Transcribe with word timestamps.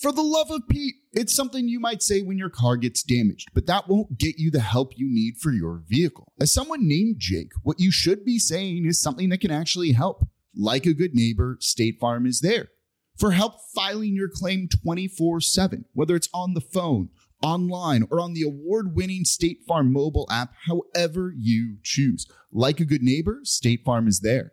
For 0.00 0.12
the 0.12 0.22
love 0.22 0.50
of 0.50 0.66
Pete, 0.66 0.94
it's 1.12 1.34
something 1.34 1.68
you 1.68 1.78
might 1.78 2.02
say 2.02 2.22
when 2.22 2.38
your 2.38 2.48
car 2.48 2.78
gets 2.78 3.02
damaged, 3.02 3.50
but 3.52 3.66
that 3.66 3.86
won't 3.86 4.16
get 4.16 4.38
you 4.38 4.50
the 4.50 4.60
help 4.60 4.92
you 4.96 5.06
need 5.12 5.36
for 5.36 5.52
your 5.52 5.82
vehicle. 5.86 6.32
As 6.40 6.54
someone 6.54 6.88
named 6.88 7.16
Jake, 7.18 7.52
what 7.64 7.78
you 7.78 7.90
should 7.90 8.24
be 8.24 8.38
saying 8.38 8.86
is 8.86 8.98
something 8.98 9.28
that 9.28 9.42
can 9.42 9.50
actually 9.50 9.92
help. 9.92 10.26
Like 10.56 10.86
a 10.86 10.94
good 10.94 11.14
neighbor, 11.14 11.58
State 11.60 11.98
Farm 12.00 12.24
is 12.24 12.40
there 12.40 12.68
for 13.18 13.32
help 13.32 13.56
filing 13.74 14.14
your 14.14 14.30
claim 14.30 14.68
24 14.68 15.42
7, 15.42 15.84
whether 15.92 16.16
it's 16.16 16.30
on 16.32 16.54
the 16.54 16.62
phone 16.62 17.10
online 17.42 18.06
or 18.10 18.20
on 18.20 18.32
the 18.32 18.42
award 18.42 18.96
winning 18.96 19.26
State 19.26 19.58
Farm 19.68 19.92
mobile 19.92 20.26
app, 20.30 20.54
however 20.66 21.34
you 21.36 21.76
choose. 21.82 22.26
Like 22.50 22.80
a 22.80 22.86
good 22.86 23.02
neighbor, 23.02 23.40
State 23.42 23.84
Farm 23.84 24.08
is 24.08 24.20
there. 24.20 24.52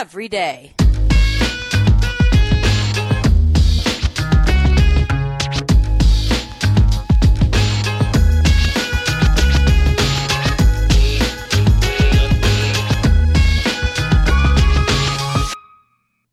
every 0.00 0.28
day. 0.28 0.72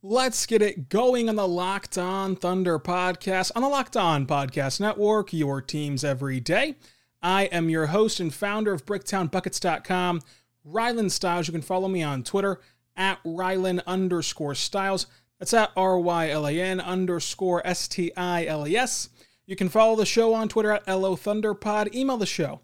Let's 0.01 0.45
get 0.45 0.61
it 0.61 0.87
going 0.87 1.27
on 1.27 1.35
the 1.35 1.45
Locked 1.45 1.97
On 1.97 2.37
Thunder 2.37 2.79
podcast 2.79 3.51
on 3.53 3.63
the 3.63 3.67
Locked 3.67 3.97
On 3.97 4.25
Podcast 4.25 4.79
Network, 4.79 5.33
your 5.33 5.61
teams 5.61 6.05
every 6.05 6.39
day. 6.39 6.75
I 7.21 7.43
am 7.45 7.69
your 7.69 7.87
host 7.87 8.21
and 8.21 8.33
founder 8.33 8.71
of 8.71 8.85
BricktownBuckets.com, 8.85 10.21
Rylan 10.65 11.11
Stiles. 11.11 11.49
You 11.49 11.51
can 11.51 11.61
follow 11.61 11.89
me 11.89 12.01
on 12.01 12.23
Twitter 12.23 12.61
at 12.97 13.23
Rylan 13.23 13.81
underscore 13.85 14.55
Stiles. 14.55 15.07
That's 15.39 15.53
at 15.53 15.71
R 15.77 15.99
Y 15.99 16.29
L 16.29 16.47
A 16.47 16.59
N 16.59 16.81
underscore 16.81 17.65
S 17.65 17.87
T 17.87 18.11
I 18.17 18.45
L 18.45 18.67
E 18.67 18.75
S. 18.75 19.09
You 19.45 19.55
can 19.55 19.69
follow 19.69 19.95
the 19.95 20.05
show 20.05 20.33
on 20.33 20.49
Twitter 20.49 20.73
at 20.73 20.87
LO 20.87 21.15
Thunderpod. 21.15 21.93
Email 21.93 22.17
the 22.17 22.25
show, 22.25 22.59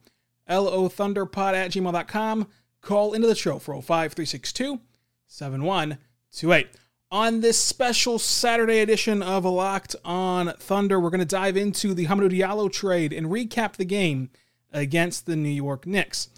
LO 0.50 0.90
Thunderpod 0.90 1.54
at 1.54 1.72
gmail.com. 1.72 2.48
Call 2.82 3.14
into 3.14 3.28
the 3.28 3.36
show 3.36 3.60
405 3.60 4.14
362 4.14 4.82
7128. 5.28 6.68
On 7.12 7.42
this 7.42 7.60
special 7.60 8.18
Saturday 8.18 8.80
edition 8.80 9.22
of 9.22 9.46
Locked 9.46 9.96
on 10.04 10.52
Thunder, 10.58 11.00
we're 11.00 11.12
going 11.12 11.20
to 11.20 11.26
dive 11.26 11.56
into 11.56 11.94
the 11.94 12.08
Hamidou 12.08 12.32
Diallo 12.32 12.74
trade 12.74 13.14
and 13.14 13.28
recap 13.28 13.74
the 13.74 13.86
game 13.86 14.32
against 14.72 15.28
the 15.28 15.36
New 15.36 15.50
York 15.50 15.86
Knicks. 15.86 16.30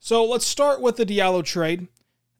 So 0.00 0.24
let's 0.24 0.46
start 0.46 0.80
with 0.80 0.96
the 0.96 1.04
Diallo 1.04 1.44
trade. 1.44 1.86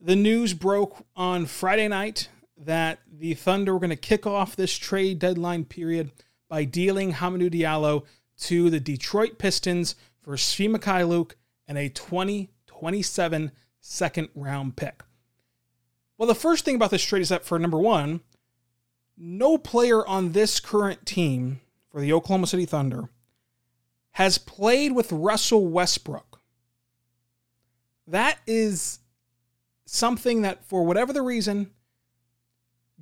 The 0.05 0.17
news 0.17 0.53
broke 0.53 1.05
on 1.15 1.45
Friday 1.45 1.87
night 1.87 2.27
that 2.57 2.99
the 3.09 3.35
Thunder 3.35 3.73
were 3.73 3.79
going 3.79 3.89
to 3.89 3.95
kick 3.95 4.27
off 4.27 4.53
this 4.53 4.77
trade 4.77 5.17
deadline 5.17 5.63
period 5.63 6.11
by 6.49 6.65
dealing 6.65 7.13
Hamidou 7.13 7.49
Diallo 7.49 8.03
to 8.39 8.69
the 8.69 8.81
Detroit 8.81 9.37
Pistons 9.37 9.95
for 10.21 10.33
Svi 10.35 10.69
Mykhailiuk 10.69 11.35
and 11.69 11.77
a 11.77 11.87
2027 11.87 13.53
second 13.79 14.27
round 14.35 14.75
pick. 14.75 15.03
Well, 16.17 16.27
the 16.27 16.35
first 16.35 16.65
thing 16.65 16.75
about 16.75 16.91
this 16.91 17.05
trade 17.05 17.21
is 17.21 17.29
that 17.29 17.45
for 17.45 17.57
number 17.57 17.79
one, 17.79 18.19
no 19.17 19.57
player 19.57 20.05
on 20.05 20.33
this 20.33 20.59
current 20.59 21.05
team 21.05 21.61
for 21.89 22.01
the 22.01 22.11
Oklahoma 22.11 22.47
City 22.47 22.65
Thunder 22.65 23.07
has 24.11 24.37
played 24.37 24.91
with 24.91 25.13
Russell 25.13 25.65
Westbrook. 25.65 26.41
That 28.05 28.39
is 28.45 28.99
something 29.85 30.41
that, 30.43 30.65
for 30.65 30.83
whatever 30.83 31.13
the 31.13 31.21
reason, 31.21 31.71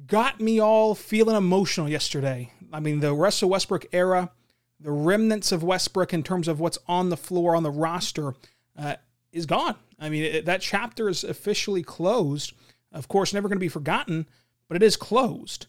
got 0.07 0.39
me 0.39 0.59
all 0.59 0.95
feeling 0.95 1.35
emotional 1.35 1.89
yesterday. 1.89 2.51
I 2.73 2.79
mean, 2.79 2.99
the 2.99 3.13
Russell 3.13 3.49
Westbrook 3.49 3.85
era, 3.91 4.31
the 4.79 4.91
remnants 4.91 5.51
of 5.51 5.63
Westbrook 5.63 6.13
in 6.13 6.23
terms 6.23 6.47
of 6.47 6.59
what's 6.59 6.79
on 6.87 7.09
the 7.09 7.17
floor 7.17 7.55
on 7.55 7.63
the 7.63 7.71
roster, 7.71 8.33
uh, 8.77 8.95
is 9.31 9.45
gone. 9.45 9.75
I 9.99 10.09
mean, 10.09 10.23
it, 10.23 10.45
that 10.45 10.61
chapter 10.61 11.07
is 11.07 11.23
officially 11.23 11.83
closed. 11.83 12.53
Of 12.91 13.07
course, 13.07 13.33
never 13.33 13.47
going 13.47 13.57
to 13.57 13.65
be 13.65 13.69
forgotten, 13.69 14.27
but 14.67 14.75
it 14.75 14.83
is 14.83 14.95
closed. 14.95 15.67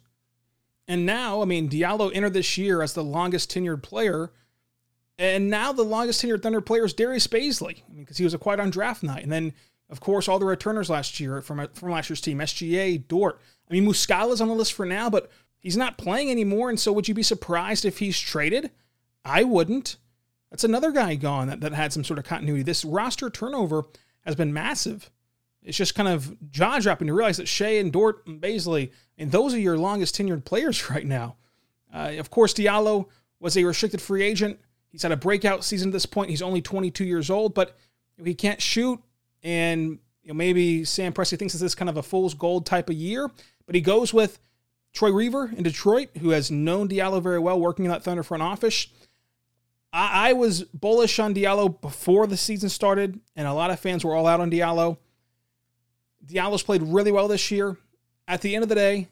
And 0.88 1.06
now, 1.06 1.42
I 1.42 1.44
mean, 1.44 1.68
Diallo 1.68 2.10
entered 2.12 2.32
this 2.32 2.58
year 2.58 2.82
as 2.82 2.94
the 2.94 3.04
longest 3.04 3.50
tenured 3.50 3.82
player. 3.82 4.32
And 5.18 5.48
now 5.48 5.72
the 5.72 5.84
longest 5.84 6.22
tenured 6.22 6.42
Thunder 6.42 6.60
player 6.60 6.84
is 6.84 6.94
Darius 6.94 7.26
Bazley. 7.26 7.82
I 7.88 7.92
mean, 7.92 8.04
because 8.04 8.16
he 8.16 8.24
was 8.24 8.34
acquired 8.34 8.60
on 8.60 8.70
draft 8.70 9.02
night. 9.02 9.22
And 9.22 9.30
then, 9.30 9.52
of 9.92 10.00
course, 10.00 10.26
all 10.26 10.38
the 10.38 10.46
returners 10.46 10.88
last 10.88 11.20
year 11.20 11.42
from, 11.42 11.68
from 11.74 11.90
last 11.90 12.08
year's 12.08 12.22
team, 12.22 12.38
SGA, 12.38 13.06
Dort. 13.06 13.38
I 13.70 13.74
mean, 13.74 13.84
Muscala's 13.86 14.40
on 14.40 14.48
the 14.48 14.54
list 14.54 14.72
for 14.72 14.86
now, 14.86 15.10
but 15.10 15.30
he's 15.58 15.76
not 15.76 15.98
playing 15.98 16.30
anymore. 16.30 16.70
And 16.70 16.80
so 16.80 16.92
would 16.92 17.08
you 17.08 17.14
be 17.14 17.22
surprised 17.22 17.84
if 17.84 17.98
he's 17.98 18.18
traded? 18.18 18.70
I 19.22 19.44
wouldn't. 19.44 19.96
That's 20.50 20.64
another 20.64 20.92
guy 20.92 21.14
gone 21.14 21.48
that, 21.48 21.60
that 21.60 21.74
had 21.74 21.92
some 21.92 22.04
sort 22.04 22.18
of 22.18 22.24
continuity. 22.24 22.62
This 22.62 22.86
roster 22.86 23.28
turnover 23.28 23.84
has 24.24 24.34
been 24.34 24.54
massive. 24.54 25.10
It's 25.62 25.76
just 25.76 25.94
kind 25.94 26.08
of 26.08 26.36
jaw 26.50 26.78
dropping 26.78 27.08
to 27.08 27.14
realize 27.14 27.36
that 27.36 27.46
Shai 27.46 27.76
and 27.78 27.92
Dort 27.92 28.26
and 28.26 28.40
Bazley, 28.40 28.92
and 29.18 29.30
those 29.30 29.52
are 29.52 29.60
your 29.60 29.78
longest 29.78 30.16
tenured 30.16 30.46
players 30.46 30.90
right 30.90 31.06
now. 31.06 31.36
Uh, 31.92 32.14
of 32.18 32.30
course, 32.30 32.54
Diallo 32.54 33.08
was 33.40 33.58
a 33.58 33.64
restricted 33.64 34.00
free 34.00 34.22
agent. 34.22 34.58
He's 34.88 35.02
had 35.02 35.12
a 35.12 35.16
breakout 35.16 35.64
season 35.64 35.90
at 35.90 35.92
this 35.92 36.06
point. 36.06 36.30
He's 36.30 36.42
only 36.42 36.62
22 36.62 37.04
years 37.04 37.28
old, 37.28 37.54
but 37.54 37.76
he 38.22 38.34
can't 38.34 38.60
shoot, 38.60 39.00
and 39.42 39.98
you 40.22 40.28
know, 40.28 40.34
maybe 40.34 40.84
Sam 40.84 41.12
Presti 41.12 41.38
thinks 41.38 41.54
this 41.54 41.62
is 41.62 41.74
kind 41.74 41.88
of 41.88 41.96
a 41.96 42.02
fool's 42.02 42.34
gold 42.34 42.66
type 42.66 42.88
of 42.88 42.96
year, 42.96 43.30
but 43.66 43.74
he 43.74 43.80
goes 43.80 44.14
with 44.14 44.38
Troy 44.92 45.12
Weaver 45.12 45.52
in 45.56 45.62
Detroit, 45.62 46.10
who 46.20 46.30
has 46.30 46.50
known 46.50 46.88
Diallo 46.88 47.22
very 47.22 47.38
well, 47.38 47.58
working 47.58 47.84
in 47.84 47.90
that 47.90 48.02
Thunder 48.02 48.22
front 48.22 48.42
office. 48.42 48.88
I, 49.92 50.30
I 50.30 50.32
was 50.34 50.62
bullish 50.62 51.18
on 51.18 51.34
Diallo 51.34 51.80
before 51.80 52.26
the 52.26 52.36
season 52.36 52.68
started, 52.68 53.18
and 53.34 53.48
a 53.48 53.54
lot 53.54 53.70
of 53.70 53.80
fans 53.80 54.04
were 54.04 54.14
all 54.14 54.26
out 54.26 54.40
on 54.40 54.50
Diallo. 54.50 54.98
Diallo's 56.24 56.62
played 56.62 56.82
really 56.82 57.10
well 57.10 57.28
this 57.28 57.50
year. 57.50 57.76
At 58.28 58.42
the 58.42 58.54
end 58.54 58.62
of 58.62 58.68
the 58.68 58.74
day, 58.74 59.08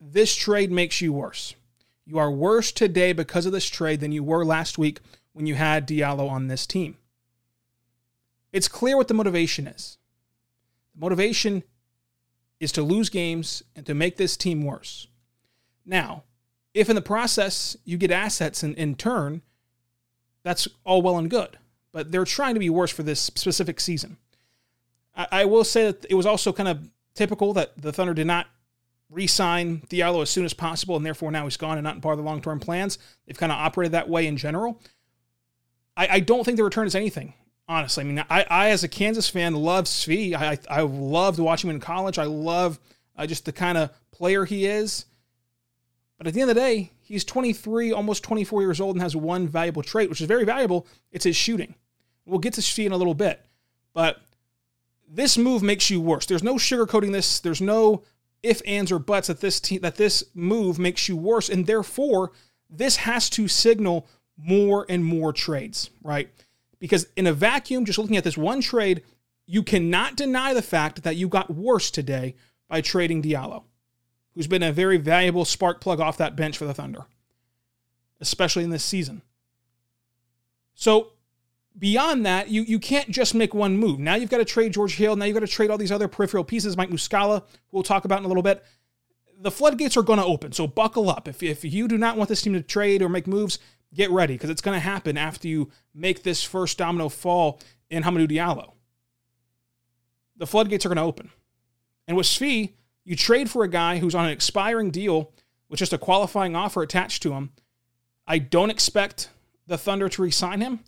this 0.00 0.34
trade 0.34 0.70
makes 0.70 1.00
you 1.00 1.12
worse. 1.12 1.54
You 2.06 2.18
are 2.18 2.30
worse 2.30 2.72
today 2.72 3.12
because 3.12 3.44
of 3.44 3.52
this 3.52 3.68
trade 3.68 4.00
than 4.00 4.12
you 4.12 4.24
were 4.24 4.44
last 4.44 4.78
week 4.78 5.00
when 5.32 5.46
you 5.46 5.56
had 5.56 5.86
Diallo 5.86 6.30
on 6.30 6.46
this 6.46 6.66
team. 6.66 6.96
It's 8.52 8.68
clear 8.68 8.96
what 8.96 9.08
the 9.08 9.14
motivation 9.14 9.66
is. 9.66 9.98
The 10.94 11.00
motivation 11.00 11.62
is 12.60 12.72
to 12.72 12.82
lose 12.82 13.08
games 13.08 13.62
and 13.76 13.86
to 13.86 13.94
make 13.94 14.16
this 14.16 14.36
team 14.36 14.64
worse. 14.64 15.06
Now, 15.84 16.24
if 16.74 16.88
in 16.88 16.96
the 16.96 17.02
process 17.02 17.76
you 17.84 17.96
get 17.96 18.10
assets 18.10 18.62
in, 18.62 18.74
in 18.74 18.94
turn, 18.94 19.42
that's 20.42 20.68
all 20.84 21.02
well 21.02 21.18
and 21.18 21.30
good. 21.30 21.58
But 21.92 22.12
they're 22.12 22.24
trying 22.24 22.54
to 22.54 22.60
be 22.60 22.70
worse 22.70 22.90
for 22.90 23.02
this 23.02 23.20
specific 23.20 23.80
season. 23.80 24.18
I, 25.14 25.26
I 25.32 25.44
will 25.44 25.64
say 25.64 25.86
that 25.86 26.06
it 26.10 26.14
was 26.14 26.26
also 26.26 26.52
kind 26.52 26.68
of 26.68 26.90
typical 27.14 27.52
that 27.54 27.80
the 27.80 27.92
Thunder 27.92 28.14
did 28.14 28.26
not 28.26 28.46
re-sign 29.10 29.80
Diallo 29.88 30.22
as 30.22 30.30
soon 30.30 30.44
as 30.44 30.52
possible, 30.52 30.96
and 30.96 31.04
therefore 31.04 31.30
now 31.30 31.44
he's 31.44 31.56
gone 31.56 31.78
and 31.78 31.84
not 31.84 32.00
part 32.02 32.12
of 32.12 32.18
the 32.18 32.24
long-term 32.24 32.60
plans. 32.60 32.98
They've 33.26 33.38
kind 33.38 33.50
of 33.50 33.58
operated 33.58 33.92
that 33.92 34.08
way 34.08 34.26
in 34.26 34.36
general. 34.36 34.80
I, 35.96 36.08
I 36.12 36.20
don't 36.20 36.44
think 36.44 36.58
the 36.58 36.64
return 36.64 36.86
is 36.86 36.94
anything 36.94 37.34
honestly. 37.68 38.02
I 38.02 38.06
mean, 38.06 38.24
I, 38.30 38.46
I 38.48 38.70
as 38.70 38.82
a 38.82 38.88
Kansas 38.88 39.28
fan 39.28 39.54
love 39.54 39.84
Svi. 39.84 40.34
I, 40.34 40.52
I, 40.52 40.58
I 40.70 40.80
loved 40.82 41.38
watching 41.38 41.70
him 41.70 41.76
in 41.76 41.80
college. 41.80 42.18
I 42.18 42.24
love 42.24 42.78
uh, 43.16 43.26
just 43.26 43.44
the 43.44 43.52
kind 43.52 43.76
of 43.76 43.90
player 44.10 44.44
he 44.44 44.66
is. 44.66 45.04
But 46.16 46.26
at 46.26 46.34
the 46.34 46.40
end 46.40 46.50
of 46.50 46.56
the 46.56 46.60
day, 46.60 46.92
he's 47.00 47.24
23, 47.24 47.92
almost 47.92 48.24
24 48.24 48.62
years 48.62 48.80
old, 48.80 48.96
and 48.96 49.02
has 49.02 49.14
one 49.14 49.46
valuable 49.46 49.82
trait, 49.82 50.10
which 50.10 50.20
is 50.20 50.26
very 50.26 50.44
valuable. 50.44 50.86
It's 51.12 51.24
his 51.24 51.36
shooting. 51.36 51.74
We'll 52.26 52.40
get 52.40 52.54
to 52.54 52.60
Svi 52.60 52.86
in 52.86 52.92
a 52.92 52.96
little 52.96 53.14
bit, 53.14 53.40
but 53.94 54.20
this 55.08 55.38
move 55.38 55.62
makes 55.62 55.88
you 55.88 56.00
worse. 56.00 56.26
There's 56.26 56.42
no 56.42 56.56
sugarcoating 56.56 57.12
this. 57.12 57.40
There's 57.40 57.60
no 57.60 58.02
if, 58.42 58.60
ands, 58.66 58.92
or 58.92 58.98
buts 58.98 59.28
that 59.28 59.40
this 59.40 59.60
te- 59.60 59.78
that 59.78 59.96
this 59.96 60.24
move 60.34 60.78
makes 60.78 61.08
you 61.08 61.16
worse, 61.16 61.48
and 61.48 61.66
therefore 61.66 62.32
this 62.68 62.96
has 62.96 63.30
to 63.30 63.48
signal 63.48 64.06
more 64.36 64.84
and 64.88 65.04
more 65.04 65.32
trades, 65.32 65.90
right? 66.02 66.28
Because 66.80 67.06
in 67.16 67.26
a 67.26 67.32
vacuum, 67.32 67.84
just 67.84 67.98
looking 67.98 68.16
at 68.16 68.24
this 68.24 68.38
one 68.38 68.60
trade, 68.60 69.02
you 69.46 69.62
cannot 69.62 70.16
deny 70.16 70.54
the 70.54 70.62
fact 70.62 71.02
that 71.02 71.16
you 71.16 71.28
got 71.28 71.50
worse 71.50 71.90
today 71.90 72.34
by 72.68 72.80
trading 72.80 73.22
Diallo, 73.22 73.64
who's 74.34 74.46
been 74.46 74.62
a 74.62 74.72
very 74.72 74.98
valuable 74.98 75.44
spark 75.44 75.80
plug 75.80 76.00
off 76.00 76.18
that 76.18 76.36
bench 76.36 76.58
for 76.58 76.66
the 76.66 76.74
Thunder, 76.74 77.06
especially 78.20 78.62
in 78.62 78.70
this 78.70 78.84
season. 78.84 79.22
So 80.74 81.12
beyond 81.76 82.26
that, 82.26 82.50
you, 82.50 82.62
you 82.62 82.78
can't 82.78 83.08
just 83.08 83.34
make 83.34 83.54
one 83.54 83.76
move. 83.76 83.98
Now 83.98 84.16
you've 84.16 84.30
got 84.30 84.38
to 84.38 84.44
trade 84.44 84.74
George 84.74 84.96
Hill. 84.96 85.16
Now 85.16 85.24
you've 85.24 85.34
got 85.34 85.40
to 85.40 85.46
trade 85.46 85.70
all 85.70 85.78
these 85.78 85.92
other 85.92 86.08
peripheral 86.08 86.44
pieces, 86.44 86.76
Mike 86.76 86.90
Muscala, 86.90 87.40
who 87.40 87.76
we'll 87.76 87.82
talk 87.82 88.04
about 88.04 88.18
in 88.18 88.24
a 88.24 88.28
little 88.28 88.42
bit. 88.42 88.64
The 89.40 89.50
floodgates 89.50 89.96
are 89.96 90.02
going 90.02 90.18
to 90.18 90.24
open, 90.24 90.52
so 90.52 90.66
buckle 90.66 91.08
up. 91.08 91.28
If, 91.28 91.42
if 91.42 91.64
you 91.64 91.88
do 91.88 91.96
not 91.96 92.16
want 92.16 92.28
this 92.28 92.42
team 92.42 92.54
to 92.54 92.62
trade 92.62 93.02
or 93.02 93.08
make 93.08 93.26
moves, 93.26 93.58
get 93.94 94.10
ready 94.10 94.34
because 94.34 94.50
it's 94.50 94.60
going 94.60 94.76
to 94.76 94.80
happen 94.80 95.16
after 95.16 95.48
you 95.48 95.70
make 95.94 96.22
this 96.22 96.42
first 96.42 96.78
domino 96.78 97.08
fall 97.08 97.60
in 97.90 98.02
Hamidou 98.02 98.30
Diallo. 98.30 98.72
The 100.36 100.46
floodgates 100.46 100.84
are 100.84 100.88
going 100.88 100.96
to 100.96 101.02
open. 101.02 101.30
And 102.06 102.16
with 102.16 102.26
Svi, 102.26 102.74
you 103.04 103.16
trade 103.16 103.50
for 103.50 103.64
a 103.64 103.68
guy 103.68 103.98
who's 103.98 104.14
on 104.14 104.26
an 104.26 104.30
expiring 104.30 104.90
deal 104.90 105.32
with 105.68 105.78
just 105.78 105.92
a 105.92 105.98
qualifying 105.98 106.54
offer 106.54 106.82
attached 106.82 107.22
to 107.22 107.32
him. 107.32 107.50
I 108.26 108.38
don't 108.38 108.70
expect 108.70 109.30
the 109.66 109.78
Thunder 109.78 110.08
to 110.08 110.22
resign 110.22 110.60
him. 110.60 110.80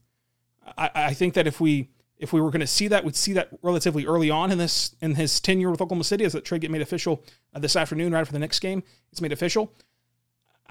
I, 0.76 0.90
I 0.94 1.14
think 1.14 1.34
that 1.34 1.46
if 1.46 1.60
we 1.60 1.90
if 2.18 2.34
we 2.34 2.40
were 2.40 2.50
going 2.50 2.60
to 2.60 2.66
see 2.66 2.86
that, 2.88 3.02
we'd 3.02 3.16
see 3.16 3.32
that 3.32 3.48
relatively 3.62 4.04
early 4.04 4.28
on 4.28 4.52
in 4.52 4.58
this 4.58 4.94
in 5.00 5.14
his 5.14 5.40
tenure 5.40 5.70
with 5.70 5.80
Oklahoma 5.80 6.04
City 6.04 6.24
as 6.24 6.34
that 6.34 6.44
trade 6.44 6.60
get 6.60 6.70
made 6.70 6.82
official 6.82 7.24
uh, 7.54 7.58
this 7.58 7.76
afternoon, 7.76 8.12
right 8.12 8.20
after 8.20 8.32
the 8.32 8.38
next 8.38 8.60
game. 8.60 8.82
It's 9.10 9.22
made 9.22 9.32
official. 9.32 9.72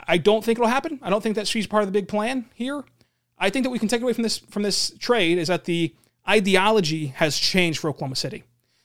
I 0.07 0.17
don't 0.17 0.43
think 0.43 0.57
it'll 0.59 0.69
happen. 0.69 0.99
I 1.01 1.09
don't 1.09 1.21
think 1.21 1.35
that 1.35 1.47
she's 1.47 1.67
part 1.67 1.83
of 1.83 1.87
the 1.87 1.93
big 1.93 2.07
plan 2.07 2.45
here. 2.53 2.83
I 3.37 3.49
think 3.49 3.63
that 3.63 3.69
we 3.69 3.79
can 3.79 3.87
take 3.87 4.01
away 4.01 4.13
from 4.13 4.23
this 4.23 4.37
from 4.37 4.63
this 4.63 4.91
trade 4.99 5.37
is 5.37 5.47
that 5.47 5.65
the 5.65 5.95
ideology 6.27 7.07
has 7.07 7.37
changed 7.37 7.79
for 7.79 7.89
Oklahoma 7.89 8.15
City. 8.15 8.43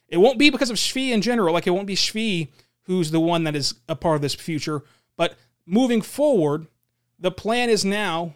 It 0.08 0.18
won't 0.18 0.38
be 0.38 0.50
because 0.50 0.70
of 0.70 0.76
Svi 0.76 1.10
in 1.10 1.22
general, 1.22 1.52
like 1.52 1.66
it 1.66 1.70
won't 1.70 1.86
be 1.86 1.96
Svi 1.96 2.48
who's 2.84 3.10
the 3.10 3.20
one 3.20 3.44
that 3.44 3.56
is 3.56 3.74
a 3.88 3.96
part 3.96 4.16
of 4.16 4.22
this 4.22 4.34
future. 4.34 4.82
But 5.16 5.36
moving 5.66 6.02
forward, 6.02 6.66
the 7.18 7.30
plan 7.30 7.70
is 7.70 7.84
now 7.84 8.34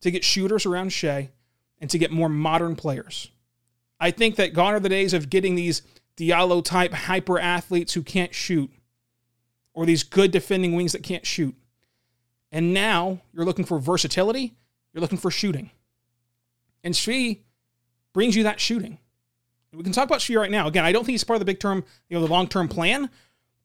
to 0.00 0.10
get 0.10 0.24
shooters 0.24 0.66
around 0.66 0.92
Shai 0.92 1.30
and 1.80 1.88
to 1.90 1.98
get 1.98 2.10
more 2.10 2.28
modern 2.28 2.76
players. 2.76 3.30
I 4.00 4.10
think 4.10 4.36
that 4.36 4.52
gone 4.52 4.74
are 4.74 4.80
the 4.80 4.88
days 4.88 5.14
of 5.14 5.30
getting 5.30 5.54
these 5.54 5.82
Diallo 6.16 6.64
type 6.64 6.92
hyper 6.92 7.38
athletes 7.38 7.94
who 7.94 8.02
can't 8.02 8.34
shoot 8.34 8.70
or 9.72 9.86
these 9.86 10.02
good 10.02 10.30
defending 10.30 10.74
wings 10.74 10.92
that 10.92 11.02
can't 11.02 11.26
shoot. 11.26 11.54
And 12.50 12.72
now 12.72 13.20
you're 13.32 13.44
looking 13.44 13.64
for 13.64 13.78
versatility, 13.78 14.54
you're 14.92 15.00
looking 15.00 15.18
for 15.18 15.30
shooting. 15.30 15.70
And 16.82 16.94
Svi 16.94 17.40
brings 18.12 18.36
you 18.36 18.44
that 18.44 18.60
shooting. 18.60 18.98
We 19.72 19.82
can 19.82 19.92
talk 19.92 20.04
about 20.04 20.20
Svi 20.20 20.38
right 20.38 20.50
now. 20.50 20.66
Again, 20.66 20.84
I 20.84 20.92
don't 20.92 21.04
think 21.04 21.12
he's 21.12 21.24
part 21.24 21.36
of 21.36 21.40
the 21.40 21.52
big 21.52 21.60
term, 21.60 21.84
you 22.08 22.16
know, 22.16 22.24
the 22.24 22.32
long 22.32 22.48
term 22.48 22.68
plan, 22.68 23.10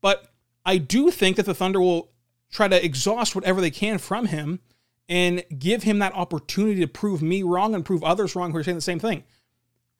but 0.00 0.26
I 0.66 0.78
do 0.78 1.10
think 1.10 1.36
that 1.36 1.46
the 1.46 1.54
Thunder 1.54 1.80
will 1.80 2.10
try 2.50 2.68
to 2.68 2.84
exhaust 2.84 3.34
whatever 3.34 3.60
they 3.60 3.70
can 3.70 3.98
from 3.98 4.26
him 4.26 4.60
and 5.08 5.44
give 5.58 5.82
him 5.82 5.98
that 5.98 6.14
opportunity 6.14 6.80
to 6.80 6.86
prove 6.86 7.22
me 7.22 7.42
wrong 7.42 7.74
and 7.74 7.84
prove 7.84 8.02
others 8.04 8.34
wrong 8.34 8.52
who 8.52 8.58
are 8.58 8.64
saying 8.64 8.76
the 8.76 8.82
same 8.82 8.98
thing. 8.98 9.24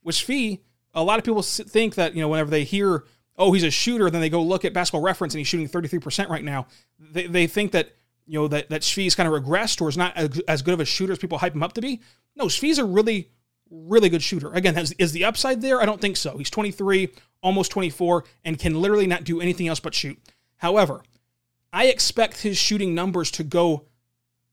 With 0.02 0.14
Svi, 0.14 0.60
a 0.94 1.02
lot 1.02 1.18
of 1.18 1.24
people 1.24 1.42
think 1.42 1.96
that, 1.96 2.14
you 2.14 2.20
know, 2.20 2.28
whenever 2.28 2.50
they 2.50 2.64
hear, 2.64 3.04
oh, 3.36 3.52
he's 3.52 3.64
a 3.64 3.70
shooter, 3.70 4.08
then 4.10 4.20
they 4.20 4.30
go 4.30 4.42
look 4.42 4.64
at 4.64 4.72
basketball 4.72 5.02
reference 5.02 5.34
and 5.34 5.40
he's 5.40 5.48
shooting 5.48 5.68
33% 5.68 6.28
right 6.28 6.44
now. 6.44 6.66
They, 6.98 7.26
they 7.26 7.46
think 7.46 7.72
that 7.72 7.92
you 8.26 8.38
know, 8.38 8.48
that, 8.48 8.70
that 8.70 8.82
Svi's 8.82 9.14
kind 9.14 9.32
of 9.32 9.42
regressed 9.42 9.80
or 9.80 9.88
is 9.88 9.96
not 9.96 10.16
as 10.48 10.62
good 10.62 10.74
of 10.74 10.80
a 10.80 10.84
shooter 10.84 11.12
as 11.12 11.18
people 11.18 11.38
hype 11.38 11.54
him 11.54 11.62
up 11.62 11.74
to 11.74 11.80
be. 11.80 12.00
No, 12.36 12.46
Svi's 12.46 12.78
a 12.78 12.84
really, 12.84 13.30
really 13.70 14.08
good 14.08 14.22
shooter. 14.22 14.52
Again, 14.52 14.74
has, 14.74 14.92
is 14.92 15.12
the 15.12 15.24
upside 15.24 15.60
there? 15.60 15.80
I 15.80 15.86
don't 15.86 16.00
think 16.00 16.16
so. 16.16 16.36
He's 16.38 16.50
23, 16.50 17.10
almost 17.42 17.70
24, 17.70 18.24
and 18.44 18.58
can 18.58 18.80
literally 18.80 19.06
not 19.06 19.24
do 19.24 19.40
anything 19.40 19.68
else 19.68 19.80
but 19.80 19.94
shoot. 19.94 20.18
However, 20.56 21.02
I 21.72 21.86
expect 21.86 22.42
his 22.42 22.56
shooting 22.56 22.94
numbers 22.94 23.30
to 23.32 23.44
go 23.44 23.86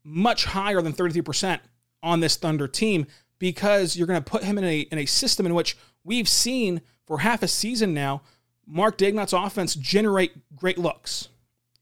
much 0.03 0.45
higher 0.45 0.81
than 0.81 0.93
33% 0.93 1.59
on 2.03 2.19
this 2.19 2.35
Thunder 2.35 2.67
team 2.67 3.05
because 3.39 3.95
you're 3.95 4.07
going 4.07 4.21
to 4.21 4.29
put 4.29 4.43
him 4.43 4.57
in 4.57 4.63
a, 4.63 4.79
in 4.79 4.97
a 4.97 5.05
system 5.05 5.45
in 5.45 5.53
which 5.53 5.77
we've 6.03 6.27
seen 6.27 6.81
for 7.05 7.19
half 7.19 7.43
a 7.43 7.47
season 7.47 7.93
now 7.93 8.21
Mark 8.65 8.97
Daigneault's 8.97 9.33
offense 9.33 9.75
generate 9.75 10.31
great 10.55 10.77
looks 10.77 11.29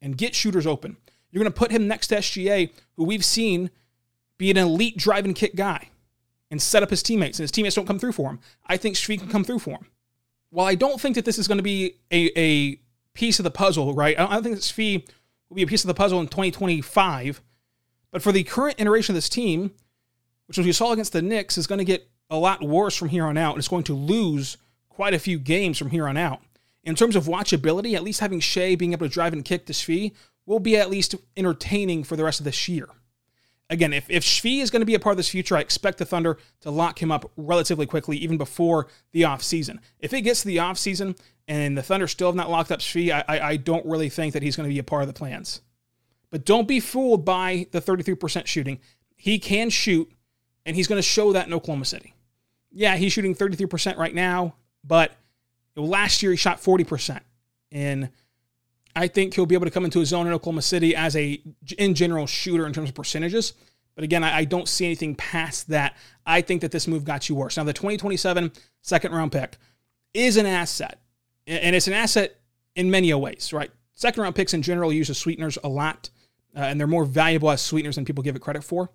and 0.01 0.17
get 0.17 0.33
shooters 0.33 0.65
open. 0.65 0.97
You're 1.31 1.43
going 1.43 1.51
to 1.51 1.57
put 1.57 1.71
him 1.71 1.87
next 1.87 2.07
to 2.07 2.15
SGA, 2.15 2.71
who 2.95 3.03
we've 3.03 3.25
seen 3.25 3.69
be 4.37 4.49
an 4.49 4.57
elite 4.57 4.97
drive 4.97 5.25
and 5.25 5.35
kick 5.35 5.55
guy 5.55 5.89
and 6.49 6.61
set 6.61 6.81
up 6.81 6.89
his 6.89 7.03
teammates, 7.03 7.37
and 7.37 7.43
his 7.43 7.51
teammates 7.51 7.75
don't 7.75 7.85
come 7.85 7.99
through 7.99 8.13
for 8.13 8.29
him. 8.29 8.39
I 8.65 8.77
think 8.77 8.95
Svi 8.95 9.19
can 9.19 9.29
come 9.29 9.43
through 9.43 9.59
for 9.59 9.71
him. 9.71 9.85
While 10.49 10.65
I 10.65 10.75
don't 10.75 10.99
think 10.99 11.15
that 11.15 11.25
this 11.25 11.37
is 11.37 11.47
going 11.47 11.59
to 11.59 11.63
be 11.63 11.95
a, 12.11 12.31
a 12.39 12.79
piece 13.13 13.39
of 13.39 13.43
the 13.43 13.51
puzzle, 13.51 13.93
right? 13.93 14.17
I 14.19 14.25
don't 14.33 14.43
think 14.43 14.55
that 14.55 14.63
Svi 14.63 15.07
will 15.49 15.55
be 15.55 15.61
a 15.61 15.67
piece 15.67 15.83
of 15.83 15.87
the 15.87 15.93
puzzle 15.93 16.19
in 16.19 16.27
2025. 16.27 17.41
But 18.11 18.23
for 18.23 18.31
the 18.31 18.43
current 18.43 18.79
iteration 18.79 19.13
of 19.13 19.17
this 19.17 19.29
team, 19.29 19.71
which 20.47 20.57
we 20.57 20.71
saw 20.71 20.91
against 20.91 21.13
the 21.13 21.21
Knicks, 21.21 21.57
is 21.57 21.67
going 21.67 21.77
to 21.77 21.85
get 21.85 22.09
a 22.31 22.37
lot 22.37 22.63
worse 22.63 22.95
from 22.95 23.09
here 23.09 23.25
on 23.25 23.37
out. 23.37 23.51
And 23.51 23.59
It's 23.59 23.67
going 23.67 23.83
to 23.83 23.93
lose 23.93 24.57
quite 24.87 25.13
a 25.13 25.19
few 25.19 25.37
games 25.37 25.77
from 25.77 25.91
here 25.91 26.07
on 26.07 26.17
out. 26.17 26.41
In 26.83 26.95
terms 26.95 27.15
of 27.15 27.25
watchability, 27.25 27.93
at 27.93 28.03
least 28.03 28.19
having 28.19 28.39
Shai 28.39 28.75
being 28.75 28.93
able 28.93 29.07
to 29.07 29.13
drive 29.13 29.33
and 29.33 29.45
kick 29.45 29.65
to 29.67 29.73
Svi 29.73 30.13
will 30.49 30.59
be 30.59 30.75
at 30.75 30.89
least 30.89 31.13
entertaining 31.37 32.03
for 32.03 32.15
the 32.15 32.23
rest 32.23 32.39
of 32.39 32.43
this 32.43 32.67
year. 32.67 32.89
Again, 33.69 33.93
if, 33.93 34.09
if 34.09 34.23
Svi 34.23 34.61
is 34.63 34.71
going 34.71 34.79
to 34.79 34.85
be 34.85 34.95
a 34.95 34.99
part 34.99 35.13
of 35.13 35.17
this 35.17 35.29
future, 35.29 35.55
I 35.55 35.59
expect 35.59 35.99
the 35.99 36.05
Thunder 36.05 36.39
to 36.61 36.71
lock 36.71 36.99
him 36.99 37.11
up 37.11 37.31
relatively 37.37 37.85
quickly, 37.85 38.17
even 38.17 38.39
before 38.39 38.87
the 39.11 39.21
offseason. 39.21 39.77
If 39.99 40.11
it 40.11 40.21
gets 40.21 40.41
to 40.41 40.47
the 40.47 40.57
offseason 40.57 41.15
and 41.47 41.77
the 41.77 41.83
Thunder 41.83 42.07
still 42.07 42.29
have 42.29 42.35
not 42.35 42.49
locked 42.49 42.71
up 42.71 42.79
Svi, 42.79 43.11
I, 43.11 43.23
I, 43.27 43.47
I 43.49 43.57
don't 43.57 43.85
really 43.85 44.09
think 44.09 44.33
that 44.33 44.41
he's 44.41 44.55
going 44.55 44.67
to 44.67 44.73
be 44.73 44.79
a 44.79 44.83
part 44.83 45.03
of 45.03 45.07
the 45.07 45.13
plans. 45.13 45.61
But 46.31 46.45
don't 46.45 46.67
be 46.67 46.79
fooled 46.79 47.23
by 47.23 47.67
the 47.69 47.79
33% 47.79 48.47
shooting. 48.47 48.79
He 49.15 49.37
can 49.37 49.69
shoot, 49.69 50.11
and 50.65 50.75
he's 50.75 50.87
going 50.87 50.97
to 50.97 51.07
show 51.07 51.31
that 51.33 51.45
in 51.45 51.53
Oklahoma 51.53 51.85
City. 51.85 52.15
Yeah, 52.71 52.95
he's 52.97 53.13
shooting 53.13 53.35
33% 53.35 53.97
right 53.97 54.15
now, 54.15 54.55
but 54.83 55.11
last 55.75 56.23
year 56.23 56.31
he 56.31 56.37
shot 56.37 56.59
40%. 56.59 57.19
And 57.71 58.09
I 58.95 59.07
think 59.07 59.33
he'll 59.33 59.45
be 59.45 59.55
able 59.55 59.65
to 59.65 59.71
come 59.71 59.85
into 59.85 59.99
his 59.99 60.09
zone 60.09 60.27
in 60.27 60.33
Oklahoma 60.33 60.61
City 60.61 60.95
as 60.95 61.15
a, 61.15 61.41
in 61.77 61.93
general, 61.93 62.27
shooter 62.27 62.65
in 62.65 62.73
terms 62.73 62.89
of 62.89 62.95
percentages. 62.95 63.53
But 63.95 64.03
again, 64.03 64.23
I, 64.23 64.37
I 64.37 64.43
don't 64.45 64.67
see 64.67 64.85
anything 64.85 65.15
past 65.15 65.67
that. 65.69 65.95
I 66.25 66.41
think 66.41 66.61
that 66.61 66.71
this 66.71 66.87
move 66.87 67.03
got 67.03 67.29
you 67.29 67.35
worse. 67.35 67.57
Now, 67.57 67.63
the 67.63 67.73
2027 67.73 68.51
second 68.81 69.11
round 69.11 69.31
pick 69.31 69.57
is 70.13 70.37
an 70.37 70.45
asset, 70.45 70.99
and 71.45 71.75
it's 71.75 71.87
an 71.87 71.93
asset 71.93 72.39
in 72.75 72.89
many 72.89 73.13
ways, 73.13 73.53
right? 73.53 73.71
Second 73.93 74.23
round 74.23 74.35
picks 74.35 74.53
in 74.53 74.61
general 74.61 74.93
use 74.93 75.09
as 75.09 75.17
sweeteners 75.17 75.57
a 75.63 75.69
lot, 75.69 76.09
uh, 76.55 76.61
and 76.61 76.79
they're 76.79 76.87
more 76.87 77.05
valuable 77.05 77.51
as 77.51 77.61
sweeteners 77.61 77.95
than 77.95 78.05
people 78.05 78.23
give 78.23 78.35
it 78.35 78.41
credit 78.41 78.63
for. 78.63 78.89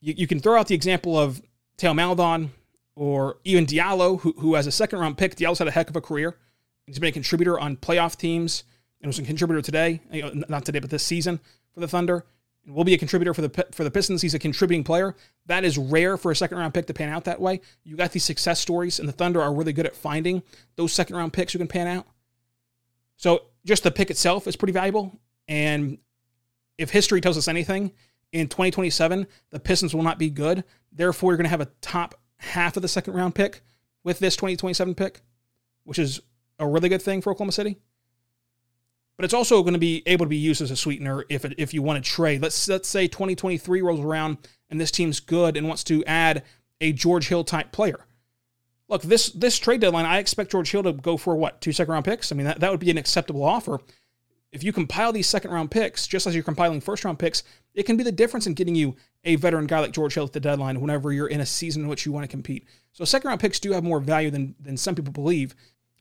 You, 0.00 0.14
you 0.16 0.26
can 0.26 0.40
throw 0.40 0.58
out 0.60 0.68
the 0.68 0.74
example 0.74 1.18
of 1.18 1.40
Theo 1.78 1.94
Maledon 1.94 2.50
or 2.94 3.38
even 3.44 3.66
Diallo, 3.66 4.20
who, 4.20 4.34
who 4.38 4.54
has 4.54 4.66
a 4.66 4.72
second 4.72 4.98
round 4.98 5.18
pick. 5.18 5.36
Diallo's 5.36 5.58
had 5.58 5.68
a 5.68 5.72
heck 5.72 5.88
of 5.88 5.96
a 5.96 6.00
career. 6.00 6.36
He's 6.86 6.98
been 6.98 7.08
a 7.08 7.12
contributor 7.12 7.58
on 7.58 7.76
playoff 7.76 8.16
teams 8.16 8.64
and 9.00 9.08
was 9.08 9.18
a 9.18 9.22
contributor 9.22 9.60
today, 9.60 10.00
not 10.48 10.64
today, 10.64 10.78
but 10.78 10.90
this 10.90 11.02
season 11.02 11.40
for 11.74 11.80
the 11.80 11.88
Thunder. 11.88 12.24
and 12.64 12.74
will 12.74 12.84
be 12.84 12.94
a 12.94 12.98
contributor 12.98 13.34
for 13.34 13.42
the 13.42 13.66
for 13.72 13.84
the 13.84 13.90
Pistons. 13.90 14.22
He's 14.22 14.34
a 14.34 14.38
contributing 14.38 14.84
player. 14.84 15.16
That 15.46 15.64
is 15.64 15.78
rare 15.78 16.16
for 16.16 16.30
a 16.30 16.36
second 16.36 16.58
round 16.58 16.74
pick 16.74 16.86
to 16.86 16.94
pan 16.94 17.08
out 17.08 17.24
that 17.24 17.40
way. 17.40 17.60
You 17.84 17.96
got 17.96 18.12
these 18.12 18.24
success 18.24 18.60
stories, 18.60 18.98
and 18.98 19.08
the 19.08 19.12
Thunder 19.12 19.42
are 19.42 19.52
really 19.52 19.72
good 19.72 19.86
at 19.86 19.96
finding 19.96 20.42
those 20.76 20.92
second 20.92 21.16
round 21.16 21.32
picks 21.32 21.52
who 21.52 21.58
can 21.58 21.68
pan 21.68 21.86
out. 21.86 22.06
So 23.16 23.42
just 23.64 23.82
the 23.82 23.90
pick 23.90 24.10
itself 24.10 24.46
is 24.46 24.56
pretty 24.56 24.72
valuable. 24.72 25.18
And 25.48 25.98
if 26.78 26.90
history 26.90 27.20
tells 27.20 27.38
us 27.38 27.48
anything, 27.48 27.92
in 28.32 28.48
2027 28.48 29.26
the 29.50 29.60
Pistons 29.60 29.94
will 29.94 30.02
not 30.02 30.18
be 30.18 30.30
good. 30.30 30.64
Therefore, 30.92 31.32
you're 31.32 31.38
going 31.38 31.44
to 31.44 31.50
have 31.50 31.60
a 31.60 31.70
top 31.80 32.14
half 32.38 32.76
of 32.76 32.82
the 32.82 32.88
second 32.88 33.14
round 33.14 33.34
pick 33.34 33.62
with 34.04 34.18
this 34.18 34.36
2027 34.36 34.94
pick, 34.94 35.20
which 35.84 35.98
is 35.98 36.20
a 36.58 36.66
really 36.66 36.88
good 36.88 37.02
thing 37.02 37.20
for 37.20 37.30
Oklahoma 37.30 37.52
City 37.52 37.78
but 39.16 39.24
it's 39.24 39.34
also 39.34 39.62
going 39.62 39.74
to 39.74 39.80
be 39.80 40.02
able 40.06 40.26
to 40.26 40.30
be 40.30 40.36
used 40.36 40.60
as 40.60 40.70
a 40.70 40.76
sweetener 40.76 41.24
if 41.28 41.44
it, 41.44 41.54
if 41.58 41.72
you 41.72 41.82
want 41.82 42.02
to 42.02 42.10
trade. 42.10 42.42
Let's 42.42 42.68
let's 42.68 42.88
say 42.88 43.08
2023 43.08 43.82
rolls 43.82 44.00
around 44.00 44.38
and 44.70 44.80
this 44.80 44.90
team's 44.90 45.20
good 45.20 45.56
and 45.56 45.66
wants 45.66 45.84
to 45.84 46.04
add 46.04 46.42
a 46.80 46.92
George 46.92 47.28
Hill 47.28 47.44
type 47.44 47.72
player. 47.72 48.06
Look, 48.88 49.02
this 49.02 49.30
this 49.30 49.58
trade 49.58 49.80
deadline, 49.80 50.04
I 50.04 50.18
expect 50.18 50.52
George 50.52 50.70
Hill 50.70 50.82
to 50.82 50.92
go 50.92 51.16
for 51.16 51.34
what 51.34 51.60
two 51.60 51.72
second 51.72 51.92
round 51.92 52.04
picks. 52.04 52.30
I 52.30 52.36
mean, 52.36 52.46
that, 52.46 52.60
that 52.60 52.70
would 52.70 52.80
be 52.80 52.90
an 52.90 52.98
acceptable 52.98 53.42
offer. 53.42 53.80
If 54.52 54.62
you 54.62 54.72
compile 54.72 55.12
these 55.12 55.26
second 55.26 55.50
round 55.50 55.70
picks, 55.70 56.06
just 56.06 56.26
as 56.26 56.34
you're 56.34 56.44
compiling 56.44 56.80
first 56.80 57.04
round 57.04 57.18
picks, 57.18 57.42
it 57.74 57.84
can 57.84 57.96
be 57.96 58.04
the 58.04 58.12
difference 58.12 58.46
in 58.46 58.54
getting 58.54 58.74
you 58.74 58.96
a 59.24 59.36
veteran 59.36 59.66
guy 59.66 59.80
like 59.80 59.92
George 59.92 60.14
Hill 60.14 60.24
at 60.24 60.32
the 60.32 60.40
deadline 60.40 60.80
whenever 60.80 61.12
you're 61.12 61.26
in 61.26 61.40
a 61.40 61.46
season 61.46 61.82
in 61.82 61.88
which 61.88 62.06
you 62.06 62.12
want 62.12 62.24
to 62.24 62.28
compete. 62.28 62.66
So 62.92 63.04
second 63.04 63.28
round 63.28 63.40
picks 63.40 63.58
do 63.58 63.72
have 63.72 63.82
more 63.82 64.00
value 64.00 64.30
than 64.30 64.54
than 64.60 64.76
some 64.76 64.94
people 64.94 65.12
believe. 65.12 65.54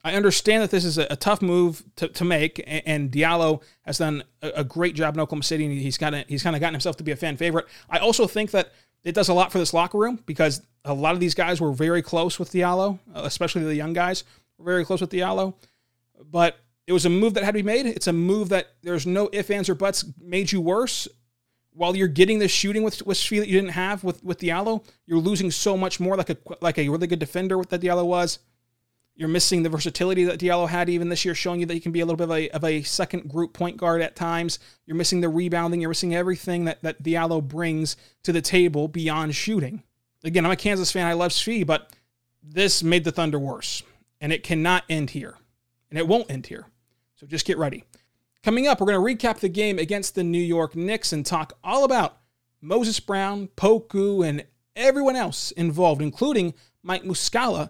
I 0.05 0.13
understand 0.13 0.62
that 0.62 0.69
this 0.69 0.85
is 0.85 1.00
a, 1.00 1.07
a 1.09 1.15
tough 1.15 1.41
move 1.41 1.83
to, 1.95 2.07
to 2.07 2.24
make, 2.24 2.63
and, 2.67 2.83
and 2.85 3.12
Diallo 3.12 3.63
has 3.81 3.97
done 3.97 4.24
a, 4.43 4.50
a, 4.57 4.63
great 4.63 4.93
job 4.93 5.15
in 5.15 5.19
Oklahoma 5.19 5.43
City, 5.43 5.65
and 5.65 5.74
he's 5.74 5.97
got 5.97 6.13
he's 6.27 6.43
kind 6.43 6.55
of 6.55 6.59
gotten 6.59 6.75
himself 6.75 6.95
to 6.97 7.03
be 7.03 7.12
a 7.12 7.15
fan 7.15 7.38
favorite. 7.38 7.65
I 7.89 7.97
also 7.97 8.27
think 8.27 8.51
that 8.51 8.71
it 9.03 9.15
does 9.15 9.29
a 9.29 9.33
lot 9.33 9.51
for 9.51 9.57
this 9.57 9.74
locker 9.74 9.97
room 9.97 10.19
because 10.27 10.62
a 10.85 10.93
lot 10.93 11.15
of 11.15 11.19
these 11.19 11.33
guys 11.33 11.59
were 11.59 11.74
very 11.74 12.03
close 12.03 12.38
with 12.38 12.51
Diallo, 12.51 13.00
uh, 13.15 13.21
especially 13.24 13.63
the 13.63 13.74
young 13.74 13.93
guys 13.93 14.24
were 14.59 14.65
very 14.65 14.85
close 14.85 15.01
with 15.01 15.09
Diallo. 15.09 15.55
But 16.24 16.59
it 16.85 16.93
was 16.93 17.07
a 17.07 17.09
move 17.09 17.33
that 17.33 17.43
had 17.43 17.55
to 17.55 17.59
be 17.59 17.63
made. 17.63 17.88
It's 17.88 18.05
a 18.05 18.13
move 18.13 18.50
that 18.50 18.75
there's 18.83 19.07
no 19.07 19.27
ifs, 19.33 19.50
ands, 19.50 19.69
or 19.69 19.75
buts 19.75 20.05
made 20.21 20.51
you 20.51 20.62
worse. 20.62 21.07
While 21.71 21.95
you're 21.95 22.07
getting 22.07 22.38
the 22.38 22.47
shooting 22.47 22.83
with 22.83 23.03
with 23.07 23.17
Svi 23.17 23.39
that 23.39 23.47
you 23.47 23.59
didn't 23.59 23.74
have 23.74 24.03
with 24.03 24.24
with 24.24 24.38
Diallo, 24.38 24.85
you're 25.07 25.17
losing 25.17 25.50
so 25.50 25.75
much 25.75 26.00
more, 26.00 26.15
like 26.15 26.29
a 26.29 26.38
like 26.62 26.77
a 26.77 26.89
really 26.89 27.07
good 27.07 27.17
defender 27.17 27.59
that 27.69 27.81
Diallo 27.81 28.05
was. 28.05 28.38
You're 29.17 29.29
missing 29.29 29.63
the 29.63 29.69
versatility 29.69 30.25
that 30.25 30.39
Diallo 30.39 30.67
had 30.67 30.89
even 30.89 31.07
this 31.07 31.24
year, 31.24 31.34
showing 31.34 31.62
you 31.62 31.65
that 31.67 31.74
he 31.74 31.79
can 31.79 31.93
be 31.93 32.01
a 32.01 32.05
little 32.05 32.17
bit 32.17 32.25
of 32.25 32.31
a, 32.31 32.50
of 32.50 32.63
a 32.65 32.84
second 32.84 33.29
group 33.29 33.53
point 33.53 33.77
guard 33.77 34.01
at 34.01 34.15
times. 34.15 34.60
You're 34.86 34.98
missing 34.98 35.22
the 35.22 35.29
rebounding. 35.29 35.79
You're 35.79 35.89
missing 35.89 36.13
everything 36.13 36.65
that, 36.65 36.84
that 36.84 37.01
Diallo 37.01 37.41
brings 37.41 37.95
to 38.24 38.34
the 38.34 38.41
table 38.41 38.89
beyond 38.89 39.34
shooting. 39.34 39.84
Again, 40.25 40.45
I'm 40.45 40.51
a 40.51 40.57
Kansas 40.57 40.91
fan. 40.91 41.07
I 41.07 41.13
love 41.13 41.31
Svi, 41.31 41.65
but 41.65 41.93
this 42.43 42.84
made 42.84 43.05
the 43.05 43.12
Thunder 43.12 43.39
worse. 43.39 43.84
And 44.19 44.34
it 44.34 44.43
cannot 44.43 44.84
end 44.89 45.12
here. 45.12 45.38
And 45.89 45.98
it 45.98 46.07
won't 46.07 46.29
end 46.29 46.48
here. 46.48 46.65
So 47.15 47.25
just 47.25 47.45
get 47.45 47.57
ready. 47.57 47.86
Coming 48.43 48.67
up, 48.67 48.81
we're 48.81 48.91
going 48.91 49.17
to 49.17 49.27
recap 49.27 49.39
the 49.39 49.50
game 49.50 49.79
against 49.79 50.15
the 50.15 50.24
New 50.24 50.38
York 50.38 50.75
Knicks 50.75 51.13
and 51.13 51.25
talk 51.25 51.53
all 51.63 51.86
about 51.86 52.17
Moses 52.62 53.00
Brown, 53.00 53.48
Poku, 53.55 54.27
and 54.27 54.45
everyone 54.75 55.15
else 55.15 55.51
involved, 55.51 56.01
including 56.01 56.53
Mike 56.84 57.03
Muscala, 57.03 57.69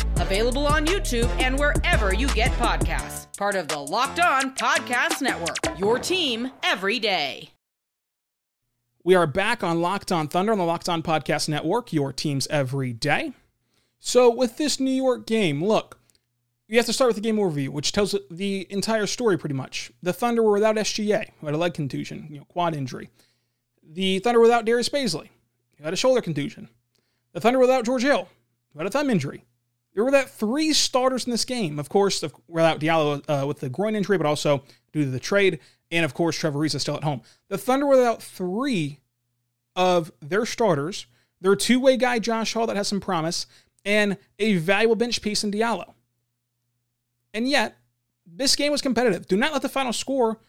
available 0.21 0.67
on 0.67 0.85
YouTube 0.85 1.29
and 1.41 1.57
wherever 1.57 2.13
you 2.13 2.27
get 2.29 2.51
podcasts 2.53 3.27
part 3.41 3.55
of 3.55 3.67
the 3.67 3.79
Locked 3.79 4.19
On 4.19 4.53
Podcast 4.55 5.19
Network. 5.19 5.79
Your 5.79 5.97
team 5.97 6.51
every 6.61 6.99
day. 6.99 7.49
We 9.03 9.15
are 9.15 9.25
back 9.25 9.63
on 9.63 9.81
Locked 9.81 10.11
On 10.11 10.27
Thunder 10.27 10.51
on 10.51 10.59
the 10.59 10.63
Locked 10.63 10.87
On 10.87 11.01
Podcast 11.01 11.49
Network, 11.49 11.91
your 11.91 12.13
teams 12.13 12.45
every 12.51 12.93
day. 12.93 13.33
So, 13.97 14.29
with 14.29 14.57
this 14.57 14.79
New 14.79 14.91
York 14.91 15.25
game, 15.25 15.63
look, 15.63 15.97
you 16.67 16.77
have 16.77 16.85
to 16.85 16.93
start 16.93 17.09
with 17.09 17.15
the 17.15 17.21
game 17.23 17.37
overview, 17.37 17.69
which 17.69 17.91
tells 17.91 18.15
the 18.29 18.67
entire 18.69 19.07
story 19.07 19.39
pretty 19.39 19.55
much. 19.55 19.91
The 20.03 20.13
Thunder 20.13 20.43
were 20.43 20.53
without 20.53 20.75
SGA, 20.75 21.29
who 21.39 21.47
had 21.47 21.55
a 21.55 21.57
leg 21.57 21.73
contusion, 21.73 22.27
you 22.29 22.37
know, 22.37 22.45
quad 22.45 22.75
injury. 22.75 23.09
The 23.83 24.19
Thunder 24.19 24.39
without 24.39 24.65
Darius 24.65 24.89
Bazley, 24.89 25.29
who 25.79 25.83
had 25.83 25.93
a 25.93 25.97
shoulder 25.97 26.21
contusion. 26.21 26.69
The 27.33 27.41
Thunder 27.41 27.57
without 27.57 27.85
George 27.85 28.03
Hill, 28.03 28.29
who 28.71 28.79
had 28.79 28.87
a 28.87 28.91
thumb 28.91 29.09
injury. 29.09 29.45
There 29.93 30.03
were 30.03 30.11
that 30.11 30.29
three 30.29 30.73
starters 30.73 31.25
in 31.25 31.31
this 31.31 31.45
game. 31.45 31.77
Of 31.79 31.89
course, 31.89 32.23
without 32.47 32.79
Diallo 32.79 33.23
uh, 33.27 33.45
with 33.45 33.59
the 33.59 33.69
groin 33.69 33.95
injury, 33.95 34.17
but 34.17 34.25
also 34.25 34.63
due 34.93 35.03
to 35.03 35.11
the 35.11 35.19
trade, 35.19 35.59
and 35.91 36.05
of 36.05 36.13
course 36.13 36.37
Trevor 36.37 36.59
Ariza 36.59 36.79
still 36.79 36.95
at 36.95 37.03
home. 37.03 37.21
The 37.49 37.57
Thunder 37.57 37.85
without 37.87 38.23
three 38.23 38.99
of 39.75 40.11
their 40.21 40.45
starters. 40.45 41.05
Their 41.41 41.55
two-way 41.55 41.97
guy 41.97 42.19
Josh 42.19 42.53
Hall 42.53 42.67
that 42.67 42.75
has 42.75 42.87
some 42.87 42.99
promise, 42.99 43.47
and 43.83 44.17
a 44.37 44.57
valuable 44.57 44.95
bench 44.95 45.21
piece 45.21 45.43
in 45.43 45.51
Diallo. 45.51 45.93
And 47.33 47.49
yet, 47.49 47.77
this 48.25 48.55
game 48.55 48.71
was 48.71 48.81
competitive. 48.81 49.27
Do 49.27 49.35
not 49.35 49.51
let 49.51 49.61
the 49.61 49.69
final 49.69 49.91
score, 49.91 50.39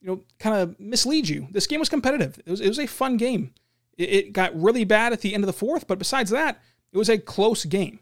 you 0.00 0.08
know, 0.08 0.20
kind 0.38 0.56
of 0.56 0.78
mislead 0.78 1.28
you. 1.28 1.48
This 1.50 1.66
game 1.66 1.80
was 1.80 1.88
competitive. 1.88 2.38
It 2.44 2.50
was, 2.50 2.60
it 2.60 2.68
was 2.68 2.78
a 2.78 2.86
fun 2.86 3.16
game. 3.16 3.54
It, 3.96 4.10
it 4.10 4.32
got 4.32 4.60
really 4.60 4.84
bad 4.84 5.12
at 5.12 5.22
the 5.22 5.34
end 5.34 5.42
of 5.42 5.46
the 5.46 5.52
fourth, 5.52 5.86
but 5.86 5.98
besides 5.98 6.30
that, 6.30 6.60
it 6.92 6.98
was 6.98 7.08
a 7.08 7.18
close 7.18 7.64
game. 7.64 8.00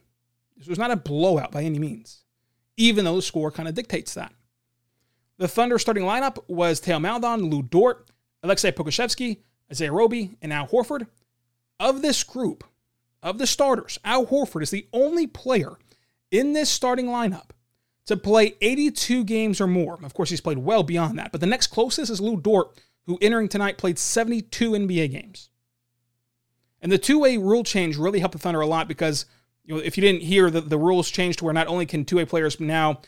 This 0.61 0.69
was 0.69 0.79
not 0.79 0.91
a 0.91 0.97
blowout 0.97 1.53
by 1.53 1.63
any 1.63 1.79
means, 1.79 2.23
even 2.77 3.07
though 3.07 3.17
the 3.17 3.23
score 3.23 3.51
kind 3.51 3.67
of 3.67 3.75
dictates 3.75 4.13
that. 4.15 4.33
The 5.39 5.49
Thunder 5.49 5.79
starting 5.79 6.05
lineup 6.05 6.37
was 6.49 6.81
Theo 6.81 6.99
Maledon, 6.99 7.47
Lu 7.47 7.63
Dort, 7.63 8.11
Aleksej 8.45 8.73
Pokusevski, 8.73 9.39
Isaiah 9.73 9.91
Roby, 9.91 10.37
and 10.43 10.53
Al 10.53 10.69
Horford. 10.69 11.07
Of 11.81 12.03
this 12.03 12.23
group, 12.23 12.63
of 13.23 13.39
the 13.39 13.47
starters, 13.47 13.99
Al 14.05 14.27
Horford 14.27 14.63
is 14.63 14.71
the 14.71 14.87
only 14.93 15.27
player 15.27 15.79
in 16.31 16.53
this 16.53 16.69
starting 16.69 17.07
lineup 17.07 17.51
to 18.05 18.19
play 18.19 18.55
82 18.61 19.25
games 19.25 19.63
or 19.63 19.67
more. 19.67 19.99
Of 20.03 20.13
course, 20.13 20.29
he's 20.29 20.43
played 20.43 20.59
well 20.59 20.83
beyond 20.83 21.19
that, 21.19 21.33
but 21.33 21.41
the 21.41 21.47
next 21.47 21.69
closest 21.69 22.11
is 22.11 22.21
Lu 22.21 22.39
Dort, 22.39 22.79
who 23.07 23.19
entering 23.23 23.49
tonight 23.49 23.79
played 23.79 23.99
72 23.99 24.73
NBA 24.73 25.11
games. 25.11 25.49
And 26.83 26.93
the 26.93 26.99
two 26.99 27.19
way 27.19 27.39
rule 27.39 27.65
change 27.65 27.97
really 27.97 28.21
helped 28.21 28.33
the 28.35 28.39
Thunder 28.39 28.61
a 28.61 28.67
lot 28.67 28.89
because 28.89 29.25
you 29.71 29.77
know, 29.77 29.83
if 29.83 29.97
you 29.97 30.01
didn't 30.01 30.23
hear, 30.23 30.51
the, 30.51 30.61
the 30.61 30.77
rules 30.77 31.09
changed 31.09 31.39
to 31.39 31.45
where 31.45 31.55
not 31.55 31.69
only 31.69 31.87
can 31.87 32.05
two-way 32.05 32.25
players 32.25 32.59
now 32.59 33.01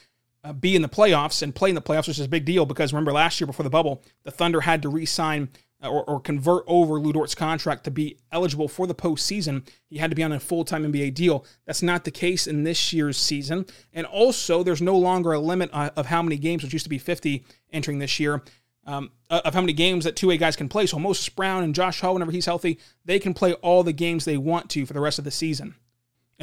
uh, 0.45 0.53
be 0.53 0.77
in 0.77 0.83
the 0.83 0.89
playoffs 0.89 1.43
and 1.43 1.53
play 1.53 1.69
in 1.69 1.75
the 1.75 1.83
playoffs, 1.83 2.07
which 2.07 2.21
is 2.21 2.27
a 2.27 2.29
big 2.29 2.45
deal 2.45 2.65
because 2.65 2.93
remember 2.93 3.13
last 3.13 3.41
year 3.41 3.49
before 3.49 3.65
the 3.65 3.71
bubble, 3.71 4.01
the 4.23 4.31
Thunder 4.31 4.61
had 4.61 4.81
to 4.83 4.89
re-sign 4.89 5.49
uh, 5.83 5.89
or, 5.89 6.05
or 6.05 6.21
convert 6.21 6.63
over 6.69 7.01
Lu 7.01 7.13
Dort's 7.13 7.35
contract 7.35 7.83
to 7.83 7.91
be 7.91 8.17
eligible 8.31 8.69
for 8.69 8.87
the 8.87 8.95
postseason. 8.95 9.67
He 9.89 9.99
had 9.99 10.13
to 10.13 10.15
be 10.15 10.23
on 10.23 10.31
a 10.31 10.39
full-time 10.39 10.85
NBA 10.85 11.15
deal. 11.15 11.45
That's 11.67 11.83
not 11.83 12.05
the 12.05 12.13
case 12.13 12.47
in 12.47 12.63
this 12.63 12.93
year's 12.93 13.17
season. 13.17 13.67
And 13.93 14.07
also, 14.07 14.63
there's 14.63 14.81
no 14.81 14.97
longer 14.97 15.33
a 15.33 15.41
limit 15.41 15.69
uh, 15.73 15.91
of 15.97 16.07
how 16.07 16.23
many 16.23 16.37
games, 16.37 16.63
which 16.63 16.73
used 16.73 16.85
to 16.85 16.91
be 16.91 16.99
50 16.99 17.45
entering 17.73 17.99
this 17.99 18.21
year. 18.21 18.41
Um, 18.85 19.13
uh, 19.31 19.41
of 19.45 19.55
how 19.55 19.61
many 19.61 19.75
games 19.75 20.05
that 20.05 20.17
two-way 20.17 20.37
guys 20.37 20.57
can 20.57 20.69
play. 20.69 20.87
So 20.87 20.99
Moses 20.99 21.29
Brown 21.29 21.63
and 21.63 21.73
Josh 21.73 22.01
Hall, 22.01 22.15
whenever 22.15 22.33
he's 22.33 22.47
healthy, 22.47 22.81
they 23.05 23.21
can 23.21 23.33
play 23.33 23.53
all 23.55 23.85
the 23.85 23.93
games 23.93 24.25
they 24.25 24.37
want 24.37 24.71
to 24.71 24.87
for 24.87 24.93
the 24.93 25.01
rest 25.01 25.21
of 25.21 25.25
the 25.25 25.31
season 25.31 25.77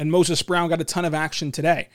and 0.00 0.10
Moses 0.10 0.40
Brown 0.42 0.70
got 0.70 0.80
a 0.80 0.84
ton 0.84 1.04
of 1.04 1.12
action 1.12 1.52
today. 1.52 1.90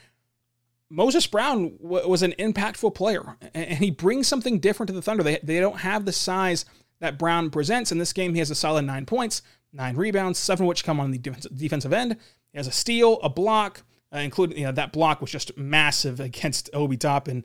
Moses 0.92 1.26
Brown 1.26 1.76
w- 1.82 2.08
was 2.08 2.22
an 2.22 2.36
impactful 2.38 2.94
player, 2.94 3.36
and 3.56 3.80
he 3.80 3.90
brings 3.90 4.28
something 4.28 4.60
different 4.60 4.90
to 4.90 4.94
the 4.94 5.02
Thunder. 5.02 5.24
They, 5.24 5.40
they 5.42 5.60
don't 5.60 5.80
have 5.80 6.06
the 6.06 6.12
size 6.12 6.66
that 7.00 7.18
Brown 7.18 7.50
presents. 7.50 7.92
In 7.92 7.98
this 7.98 8.14
game, 8.14 8.34
he 8.34 8.40
has 8.40 8.52
a 8.52 8.56
solid 8.56 8.84
nine 8.84 9.08
points, 9.08 9.42
nine 9.74 9.96
rebounds, 9.96 10.38
seven 10.38 10.66
of 10.66 10.68
which 10.68 10.84
come 10.84 11.00
on 11.00 11.10
the 11.10 11.18
defensive 11.18 11.92
end. 11.92 12.18
He 12.52 12.60
has 12.60 12.68
a 12.68 12.72
steal, 12.72 13.20
a 13.24 13.30
block, 13.30 13.82
uh, 14.14 14.20
including 14.20 14.60
you 14.60 14.66
know 14.66 14.72
that 14.72 14.94
block 14.94 15.20
was 15.20 15.32
just 15.32 15.58
massive 15.58 16.20
against 16.20 16.70
Obi 16.74 16.98
Toppin, 16.98 17.44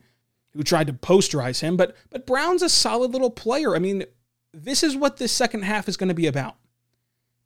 who 0.52 0.62
tried 0.62 0.88
to 0.88 0.92
posterize 0.92 1.60
him. 1.60 1.78
But 1.78 1.96
but 2.10 2.26
Brown's 2.26 2.62
a 2.62 2.68
solid 2.68 3.12
little 3.12 3.30
player. 3.30 3.74
I 3.74 3.78
mean, 3.78 4.04
this 4.52 4.82
is 4.82 4.94
what 4.94 5.16
this 5.16 5.32
second 5.32 5.62
half 5.62 5.88
is 5.88 5.96
going 5.96 6.08
to 6.08 6.14
be 6.14 6.26
about, 6.26 6.56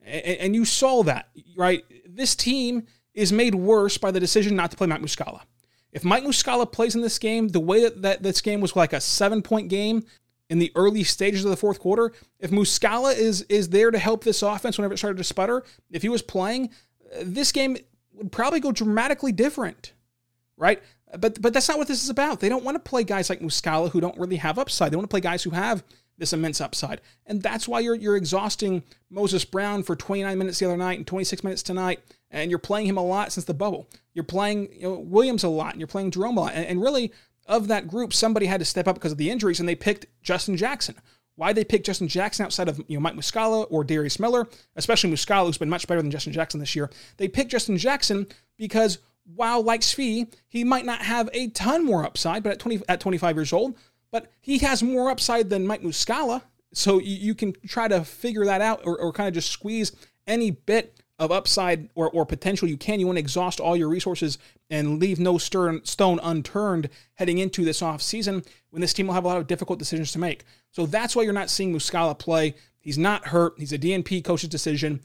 and, 0.04 0.24
and 0.24 0.54
you 0.56 0.64
saw 0.64 1.04
that 1.04 1.28
right. 1.56 1.84
This 2.04 2.34
team 2.34 2.88
is 3.14 3.32
made 3.32 3.54
worse 3.54 3.96
by 3.96 4.10
the 4.10 4.20
decision 4.20 4.56
not 4.56 4.70
to 4.70 4.76
play 4.76 4.86
Mike 4.86 5.00
Muscala. 5.00 5.42
If 5.92 6.04
Mike 6.04 6.24
Muscala 6.24 6.70
plays 6.70 6.96
in 6.96 7.02
this 7.02 7.18
game, 7.18 7.48
the 7.48 7.60
way 7.60 7.82
that, 7.82 8.02
that 8.02 8.22
this 8.22 8.40
game 8.40 8.60
was 8.60 8.74
like 8.74 8.92
a 8.92 9.00
seven 9.00 9.42
point 9.42 9.68
game 9.68 10.04
in 10.50 10.58
the 10.58 10.72
early 10.74 11.04
stages 11.04 11.44
of 11.44 11.50
the 11.50 11.56
fourth 11.56 11.78
quarter, 11.78 12.12
if 12.40 12.50
Muscala 12.50 13.16
is 13.16 13.42
is 13.42 13.68
there 13.68 13.90
to 13.90 13.98
help 13.98 14.24
this 14.24 14.42
offense 14.42 14.76
whenever 14.76 14.94
it 14.94 14.98
started 14.98 15.18
to 15.18 15.24
sputter, 15.24 15.62
if 15.90 16.02
he 16.02 16.08
was 16.08 16.20
playing, 16.20 16.70
this 17.22 17.52
game 17.52 17.76
would 18.12 18.32
probably 18.32 18.60
go 18.60 18.72
dramatically 18.72 19.32
different, 19.32 19.92
right? 20.56 20.82
But 21.16 21.40
but 21.40 21.52
that's 21.54 21.68
not 21.68 21.78
what 21.78 21.86
this 21.86 22.02
is 22.02 22.10
about. 22.10 22.40
They 22.40 22.48
don't 22.48 22.64
want 22.64 22.74
to 22.74 22.90
play 22.90 23.04
guys 23.04 23.30
like 23.30 23.40
Muscala 23.40 23.90
who 23.90 24.00
don't 24.00 24.18
really 24.18 24.36
have 24.36 24.58
upside. 24.58 24.90
They 24.90 24.96
want 24.96 25.08
to 25.08 25.14
play 25.14 25.20
guys 25.20 25.44
who 25.44 25.50
have 25.50 25.84
this 26.18 26.32
immense 26.32 26.60
upside, 26.60 27.00
and 27.26 27.40
that's 27.40 27.68
why 27.68 27.80
you're 27.80 27.94
you're 27.94 28.16
exhausting 28.16 28.82
Moses 29.10 29.44
Brown 29.44 29.84
for 29.84 29.94
29 29.94 30.36
minutes 30.36 30.58
the 30.58 30.66
other 30.66 30.76
night 30.76 30.98
and 30.98 31.06
26 31.06 31.44
minutes 31.44 31.62
tonight, 31.62 32.00
and 32.34 32.50
you're 32.50 32.58
playing 32.58 32.86
him 32.86 32.98
a 32.98 33.04
lot 33.04 33.32
since 33.32 33.44
the 33.44 33.54
bubble. 33.54 33.88
You're 34.12 34.24
playing 34.24 34.68
you 34.72 34.82
know, 34.82 34.98
Williams 34.98 35.44
a 35.44 35.48
lot, 35.48 35.72
and 35.72 35.80
you're 35.80 35.86
playing 35.86 36.10
Jerome 36.10 36.36
a 36.36 36.42
lot, 36.42 36.52
and, 36.54 36.66
and 36.66 36.82
really 36.82 37.12
of 37.46 37.68
that 37.68 37.86
group, 37.86 38.12
somebody 38.12 38.46
had 38.46 38.60
to 38.60 38.64
step 38.66 38.88
up 38.88 38.96
because 38.96 39.12
of 39.12 39.18
the 39.18 39.30
injuries, 39.30 39.60
and 39.60 39.68
they 39.68 39.74
picked 39.74 40.06
Justin 40.22 40.56
Jackson. 40.56 40.96
Why 41.36 41.52
they 41.52 41.64
picked 41.64 41.86
Justin 41.86 42.08
Jackson 42.08 42.44
outside 42.44 42.68
of 42.68 42.80
you 42.86 42.96
know 42.96 43.00
Mike 43.00 43.14
Muscala 43.14 43.66
or 43.70 43.84
Darius 43.84 44.20
Miller, 44.20 44.46
especially 44.76 45.10
Muscala, 45.10 45.46
who's 45.46 45.58
been 45.58 45.70
much 45.70 45.86
better 45.86 46.02
than 46.02 46.10
Justin 46.10 46.32
Jackson 46.32 46.60
this 46.60 46.76
year. 46.76 46.90
They 47.16 47.28
picked 47.28 47.50
Justin 47.50 47.76
Jackson 47.76 48.26
because 48.56 48.98
while 49.34 49.62
like 49.62 49.80
Svi, 49.80 50.32
he 50.48 50.64
might 50.64 50.84
not 50.84 51.02
have 51.02 51.28
a 51.32 51.48
ton 51.48 51.84
more 51.84 52.04
upside, 52.04 52.42
but 52.42 52.52
at 52.52 52.58
20 52.58 52.82
at 52.88 53.00
25 53.00 53.36
years 53.36 53.52
old, 53.52 53.76
but 54.10 54.30
he 54.40 54.58
has 54.58 54.82
more 54.82 55.10
upside 55.10 55.50
than 55.50 55.66
Mike 55.66 55.82
Muscala. 55.82 56.42
So 56.72 56.98
you, 56.98 57.16
you 57.16 57.34
can 57.34 57.52
try 57.66 57.88
to 57.88 58.04
figure 58.04 58.44
that 58.44 58.60
out 58.60 58.82
or, 58.84 58.98
or 58.98 59.12
kind 59.12 59.28
of 59.28 59.34
just 59.34 59.50
squeeze 59.50 59.92
any 60.26 60.50
bit 60.50 61.00
of 61.18 61.30
upside 61.30 61.88
or, 61.94 62.10
or 62.10 62.26
potential 62.26 62.68
you 62.68 62.76
can. 62.76 62.98
You 62.98 63.06
want 63.06 63.16
to 63.16 63.20
exhaust 63.20 63.60
all 63.60 63.76
your 63.76 63.88
resources 63.88 64.38
and 64.68 64.98
leave 64.98 65.20
no 65.20 65.38
stern, 65.38 65.84
stone 65.84 66.18
unturned 66.22 66.88
heading 67.14 67.38
into 67.38 67.64
this 67.64 67.82
off 67.82 68.02
season 68.02 68.42
when 68.70 68.80
this 68.80 68.92
team 68.92 69.06
will 69.06 69.14
have 69.14 69.24
a 69.24 69.28
lot 69.28 69.36
of 69.36 69.46
difficult 69.46 69.78
decisions 69.78 70.12
to 70.12 70.18
make. 70.18 70.44
So 70.70 70.86
that's 70.86 71.14
why 71.14 71.22
you're 71.22 71.32
not 71.32 71.50
seeing 71.50 71.72
Muscala 71.72 72.18
play. 72.18 72.56
He's 72.80 72.98
not 72.98 73.28
hurt. 73.28 73.54
He's 73.58 73.72
a 73.72 73.78
DNP 73.78 74.24
coach's 74.24 74.48
decision. 74.48 75.00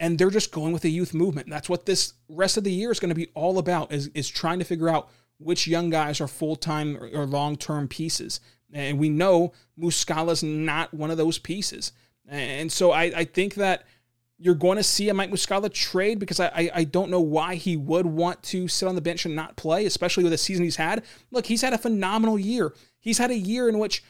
And 0.00 0.18
they're 0.18 0.30
just 0.30 0.50
going 0.50 0.72
with 0.72 0.82
the 0.82 0.90
youth 0.90 1.14
movement. 1.14 1.48
That's 1.48 1.68
what 1.68 1.86
this 1.86 2.14
rest 2.28 2.56
of 2.56 2.64
the 2.64 2.72
year 2.72 2.90
is 2.90 2.98
going 2.98 3.10
to 3.10 3.14
be 3.14 3.28
all 3.34 3.58
about 3.58 3.92
is, 3.92 4.08
is 4.08 4.28
trying 4.28 4.58
to 4.58 4.64
figure 4.64 4.88
out 4.88 5.08
which 5.38 5.68
young 5.68 5.90
guys 5.90 6.20
are 6.20 6.26
full-time 6.26 6.96
or, 6.96 7.08
or 7.14 7.26
long-term 7.26 7.86
pieces. 7.86 8.40
And 8.72 8.98
we 8.98 9.08
know 9.08 9.52
Muscala's 9.78 10.42
not 10.42 10.92
one 10.92 11.12
of 11.12 11.16
those 11.16 11.38
pieces. 11.38 11.92
And 12.28 12.72
so 12.72 12.90
I, 12.90 13.02
I 13.04 13.24
think 13.24 13.54
that– 13.54 13.84
you're 14.38 14.54
going 14.54 14.76
to 14.76 14.82
see 14.82 15.08
a 15.08 15.14
Mike 15.14 15.30
Muscala 15.30 15.72
trade 15.72 16.18
because 16.18 16.40
I, 16.40 16.46
I, 16.46 16.70
I 16.74 16.84
don't 16.84 17.10
know 17.10 17.20
why 17.20 17.54
he 17.54 17.76
would 17.76 18.06
want 18.06 18.42
to 18.44 18.66
sit 18.68 18.88
on 18.88 18.94
the 18.94 19.00
bench 19.00 19.24
and 19.24 19.36
not 19.36 19.56
play, 19.56 19.86
especially 19.86 20.24
with 20.24 20.32
the 20.32 20.38
season 20.38 20.64
he's 20.64 20.76
had. 20.76 21.04
Look, 21.30 21.46
he's 21.46 21.62
had 21.62 21.72
a 21.72 21.78
phenomenal 21.78 22.38
year. 22.38 22.74
He's 22.98 23.18
had 23.18 23.30
a 23.30 23.38
year 23.38 23.68
in 23.68 23.78
which 23.78 24.02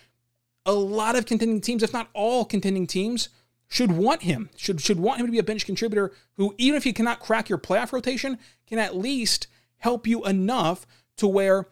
a 0.64 0.73
lot 0.73 1.16
of 1.16 1.26
contending 1.26 1.61
teams, 1.61 1.83
if 1.83 1.93
not 1.93 2.09
all 2.14 2.45
contending 2.45 2.87
teams, 2.87 3.28
should 3.69 3.93
want 3.93 4.23
him, 4.23 4.50
should 4.57 4.81
should 4.81 5.00
want 5.00 5.21
him 5.21 5.26
to 5.26 5.33
be 5.33 5.38
a 5.38 5.45
bench 5.45 5.66
contributor 5.66 6.12
who, 6.35 6.54
even 6.59 6.76
if 6.76 6.85
he 6.85 6.93
cannot 6.93 7.21
crack 7.21 7.49
your 7.49 7.59
playoff 7.59 7.93
rotation, 7.93 8.38
can 8.66 8.78
at 8.78 8.97
least 8.97 9.47
help 9.78 10.07
you 10.07 10.25
enough 10.25 10.87
to 11.16 11.26
where 11.26 11.69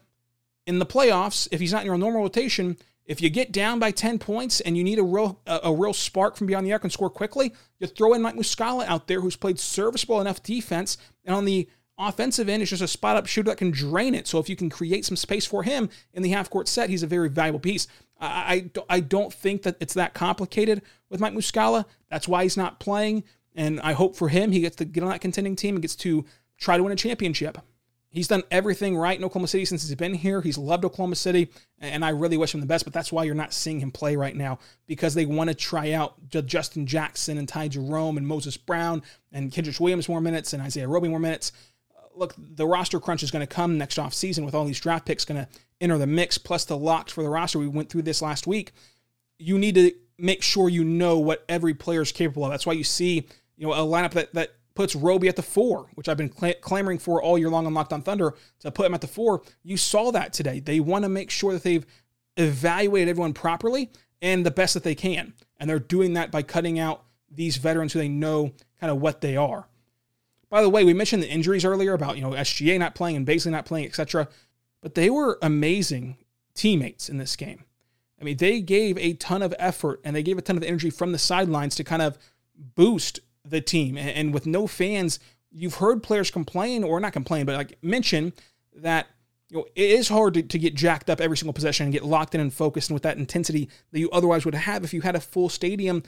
in 0.66 0.78
the 0.78 0.86
playoffs, 0.86 1.48
if 1.50 1.60
he's 1.60 1.72
not 1.72 1.82
in 1.82 1.86
your 1.86 1.98
normal 1.98 2.22
rotation, 2.22 2.76
if 3.12 3.20
you 3.20 3.28
get 3.28 3.52
down 3.52 3.78
by 3.78 3.90
10 3.90 4.18
points 4.18 4.60
and 4.60 4.74
you 4.74 4.82
need 4.82 4.98
a 4.98 5.02
real 5.02 5.38
a, 5.46 5.60
a, 5.64 5.74
real 5.74 5.92
spark 5.92 6.34
from 6.34 6.46
beyond 6.46 6.66
the 6.66 6.72
arc 6.72 6.82
and 6.82 6.90
score 6.90 7.10
quickly, 7.10 7.52
you 7.78 7.86
throw 7.86 8.14
in 8.14 8.22
Mike 8.22 8.36
Muscala 8.36 8.86
out 8.86 9.06
there 9.06 9.20
who's 9.20 9.36
played 9.36 9.60
serviceable 9.60 10.20
enough 10.20 10.42
defense. 10.42 10.96
And 11.26 11.36
on 11.36 11.44
the 11.44 11.68
offensive 11.98 12.48
end, 12.48 12.62
it's 12.62 12.70
just 12.70 12.82
a 12.82 12.88
spot 12.88 13.18
up 13.18 13.26
shooter 13.26 13.50
that 13.50 13.58
can 13.58 13.70
drain 13.70 14.14
it. 14.14 14.26
So 14.26 14.38
if 14.38 14.48
you 14.48 14.56
can 14.56 14.70
create 14.70 15.04
some 15.04 15.16
space 15.16 15.44
for 15.44 15.62
him 15.62 15.90
in 16.14 16.22
the 16.22 16.30
half 16.30 16.48
court 16.48 16.68
set, 16.68 16.88
he's 16.88 17.02
a 17.02 17.06
very 17.06 17.28
valuable 17.28 17.60
piece. 17.60 17.86
I, 18.18 18.70
I, 18.88 18.96
I 18.96 19.00
don't 19.00 19.32
think 19.32 19.62
that 19.64 19.76
it's 19.78 19.94
that 19.94 20.14
complicated 20.14 20.80
with 21.10 21.20
Mike 21.20 21.34
Muscala. 21.34 21.84
That's 22.10 22.26
why 22.26 22.44
he's 22.44 22.56
not 22.56 22.80
playing. 22.80 23.24
And 23.54 23.78
I 23.80 23.92
hope 23.92 24.16
for 24.16 24.30
him, 24.30 24.52
he 24.52 24.60
gets 24.60 24.76
to 24.76 24.86
get 24.86 25.04
on 25.04 25.10
that 25.10 25.20
contending 25.20 25.54
team 25.54 25.74
and 25.74 25.82
gets 25.82 25.96
to 25.96 26.24
try 26.56 26.78
to 26.78 26.82
win 26.82 26.92
a 26.92 26.96
championship. 26.96 27.58
He's 28.12 28.28
done 28.28 28.42
everything 28.50 28.94
right 28.94 29.18
in 29.18 29.24
Oklahoma 29.24 29.48
City 29.48 29.64
since 29.64 29.88
he's 29.88 29.96
been 29.96 30.12
here. 30.12 30.42
He's 30.42 30.58
loved 30.58 30.84
Oklahoma 30.84 31.16
City, 31.16 31.48
and 31.80 32.04
I 32.04 32.10
really 32.10 32.36
wish 32.36 32.52
him 32.52 32.60
the 32.60 32.66
best. 32.66 32.84
But 32.84 32.92
that's 32.92 33.10
why 33.10 33.24
you're 33.24 33.34
not 33.34 33.54
seeing 33.54 33.80
him 33.80 33.90
play 33.90 34.16
right 34.16 34.36
now 34.36 34.58
because 34.86 35.14
they 35.14 35.24
want 35.24 35.48
to 35.48 35.54
try 35.54 35.92
out 35.92 36.14
Justin 36.28 36.86
Jackson 36.86 37.38
and 37.38 37.48
Ty 37.48 37.68
Jerome 37.68 38.18
and 38.18 38.26
Moses 38.26 38.58
Brown 38.58 39.02
and 39.32 39.50
Kenrich 39.50 39.80
Williams 39.80 40.10
more 40.10 40.20
minutes 40.20 40.52
and 40.52 40.62
Isaiah 40.62 40.88
Roby 40.88 41.08
more 41.08 41.18
minutes. 41.18 41.52
Uh, 41.96 42.02
look, 42.14 42.34
the 42.36 42.66
roster 42.66 43.00
crunch 43.00 43.22
is 43.22 43.30
going 43.30 43.46
to 43.46 43.54
come 43.54 43.78
next 43.78 43.98
off 43.98 44.12
season 44.12 44.44
with 44.44 44.54
all 44.54 44.66
these 44.66 44.80
draft 44.80 45.06
picks 45.06 45.24
going 45.24 45.42
to 45.42 45.48
enter 45.80 45.96
the 45.96 46.06
mix, 46.06 46.36
plus 46.36 46.66
the 46.66 46.76
locks 46.76 47.14
for 47.14 47.22
the 47.22 47.30
roster. 47.30 47.58
We 47.58 47.66
went 47.66 47.88
through 47.88 48.02
this 48.02 48.20
last 48.20 48.46
week. 48.46 48.72
You 49.38 49.58
need 49.58 49.74
to 49.76 49.90
make 50.18 50.42
sure 50.42 50.68
you 50.68 50.84
know 50.84 51.18
what 51.18 51.46
every 51.48 51.72
player 51.72 52.02
is 52.02 52.12
capable 52.12 52.44
of. 52.44 52.50
That's 52.50 52.66
why 52.66 52.74
you 52.74 52.84
see 52.84 53.26
you 53.56 53.66
know 53.66 53.72
a 53.72 53.78
lineup 53.78 54.12
that 54.12 54.34
that 54.34 54.50
puts 54.74 54.94
Roby 54.94 55.28
at 55.28 55.36
the 55.36 55.42
four, 55.42 55.86
which 55.94 56.08
I've 56.08 56.16
been 56.16 56.34
cl- 56.34 56.54
clamoring 56.60 56.98
for 56.98 57.22
all 57.22 57.38
year 57.38 57.50
long 57.50 57.66
on 57.66 57.74
Locked 57.74 57.92
On 57.92 58.02
Thunder 58.02 58.34
to 58.60 58.70
put 58.70 58.86
him 58.86 58.94
at 58.94 59.00
the 59.00 59.06
four. 59.06 59.42
You 59.62 59.76
saw 59.76 60.10
that 60.12 60.32
today. 60.32 60.60
They 60.60 60.80
want 60.80 61.04
to 61.04 61.08
make 61.08 61.30
sure 61.30 61.52
that 61.52 61.62
they've 61.62 61.86
evaluated 62.36 63.08
everyone 63.08 63.34
properly 63.34 63.90
and 64.20 64.46
the 64.46 64.50
best 64.50 64.74
that 64.74 64.84
they 64.84 64.94
can. 64.94 65.34
And 65.58 65.68
they're 65.68 65.78
doing 65.78 66.14
that 66.14 66.30
by 66.30 66.42
cutting 66.42 66.78
out 66.78 67.04
these 67.30 67.56
veterans 67.56 67.92
who 67.92 67.98
they 67.98 68.08
know 68.08 68.52
kind 68.80 68.90
of 68.90 69.00
what 69.00 69.20
they 69.20 69.36
are. 69.36 69.68
By 70.48 70.62
the 70.62 70.68
way, 70.68 70.84
we 70.84 70.92
mentioned 70.92 71.22
the 71.22 71.30
injuries 71.30 71.64
earlier 71.64 71.94
about, 71.94 72.16
you 72.16 72.22
know, 72.22 72.32
SGA 72.32 72.78
not 72.78 72.94
playing 72.94 73.16
and 73.16 73.26
Bazley 73.26 73.50
not 73.50 73.64
playing, 73.64 73.86
etc. 73.86 74.28
But 74.82 74.94
they 74.94 75.08
were 75.08 75.38
amazing 75.40 76.18
teammates 76.54 77.08
in 77.08 77.16
this 77.16 77.36
game. 77.36 77.64
I 78.20 78.24
mean, 78.24 78.36
they 78.36 78.60
gave 78.60 78.98
a 78.98 79.14
ton 79.14 79.42
of 79.42 79.54
effort 79.58 80.00
and 80.04 80.14
they 80.14 80.22
gave 80.22 80.38
a 80.38 80.42
ton 80.42 80.56
of 80.56 80.62
energy 80.62 80.90
from 80.90 81.12
the 81.12 81.18
sidelines 81.18 81.74
to 81.76 81.84
kind 81.84 82.02
of 82.02 82.18
boost 82.54 83.20
the 83.44 83.60
team. 83.60 83.96
And, 83.96 84.32
with 84.32 84.46
no 84.46 84.66
fans, 84.66 85.18
you've 85.50 85.76
heard 85.76 86.02
players 86.02 86.30
complain 86.30 86.84
or 86.84 87.00
not 87.00 87.12
complain, 87.12 87.46
but 87.46 87.56
like 87.56 87.78
mention 87.82 88.32
that 88.76 89.06
you 89.50 89.58
know 89.58 89.66
it 89.74 89.90
is 89.90 90.08
hard 90.08 90.34
to, 90.34 90.42
to 90.42 90.58
get 90.58 90.74
jacked 90.74 91.10
up 91.10 91.20
every 91.20 91.36
single 91.36 91.52
possession 91.52 91.84
and 91.84 91.92
get 91.92 92.04
locked 92.04 92.34
in 92.34 92.40
and 92.40 92.54
focused 92.54 92.88
and 92.88 92.94
with 92.94 93.02
that 93.02 93.18
intensity 93.18 93.68
that 93.90 94.00
you 94.00 94.10
otherwise 94.10 94.46
would 94.46 94.54
have 94.54 94.82
if 94.82 94.94
you 94.94 95.02
had 95.02 95.14
a 95.14 95.20
full 95.20 95.50
stadium 95.50 96.02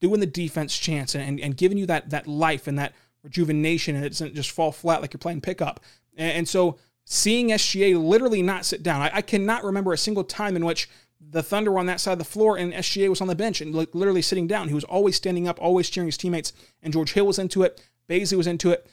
doing 0.00 0.18
the 0.18 0.26
defense 0.26 0.76
chance 0.76 1.14
and, 1.14 1.38
and 1.38 1.56
giving 1.56 1.78
you 1.78 1.86
that 1.86 2.10
that 2.10 2.26
life 2.26 2.66
and 2.66 2.78
that 2.78 2.92
rejuvenation 3.22 3.94
and 3.94 4.04
it 4.04 4.10
doesn't 4.10 4.34
just 4.34 4.50
fall 4.50 4.72
flat 4.72 5.00
like 5.00 5.12
you're 5.12 5.18
playing 5.18 5.40
pickup. 5.40 5.80
And, 6.16 6.32
and 6.32 6.48
so 6.48 6.78
seeing 7.04 7.48
SGA 7.48 8.02
literally 8.02 8.42
not 8.42 8.64
sit 8.64 8.82
down, 8.82 9.02
I, 9.02 9.10
I 9.14 9.22
cannot 9.22 9.64
remember 9.64 9.92
a 9.92 9.98
single 9.98 10.24
time 10.24 10.56
in 10.56 10.64
which 10.64 10.88
the 11.20 11.42
Thunder 11.42 11.72
were 11.72 11.78
on 11.78 11.86
that 11.86 12.00
side 12.00 12.12
of 12.12 12.18
the 12.18 12.24
floor, 12.24 12.56
and 12.56 12.72
SGA 12.72 13.08
was 13.08 13.20
on 13.20 13.28
the 13.28 13.34
bench 13.34 13.60
and 13.60 13.74
literally 13.74 14.22
sitting 14.22 14.46
down. 14.46 14.68
He 14.68 14.74
was 14.74 14.84
always 14.84 15.16
standing 15.16 15.48
up, 15.48 15.60
always 15.60 15.90
cheering 15.90 16.08
his 16.08 16.16
teammates. 16.16 16.52
And 16.82 16.92
George 16.92 17.12
Hill 17.12 17.26
was 17.26 17.38
into 17.38 17.62
it. 17.62 17.82
Bazley 18.08 18.36
was 18.36 18.46
into 18.46 18.70
it. 18.70 18.86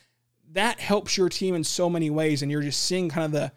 That 0.52 0.80
helps 0.80 1.18
your 1.18 1.30
team 1.30 1.56
in 1.56 1.64
so 1.64 1.90
many 1.90 2.10
ways, 2.10 2.42
and 2.42 2.52
you're 2.52 2.62
just 2.62 2.84
seeing 2.84 3.10
kind 3.10 3.26
of 3.26 3.32
the 3.32 3.52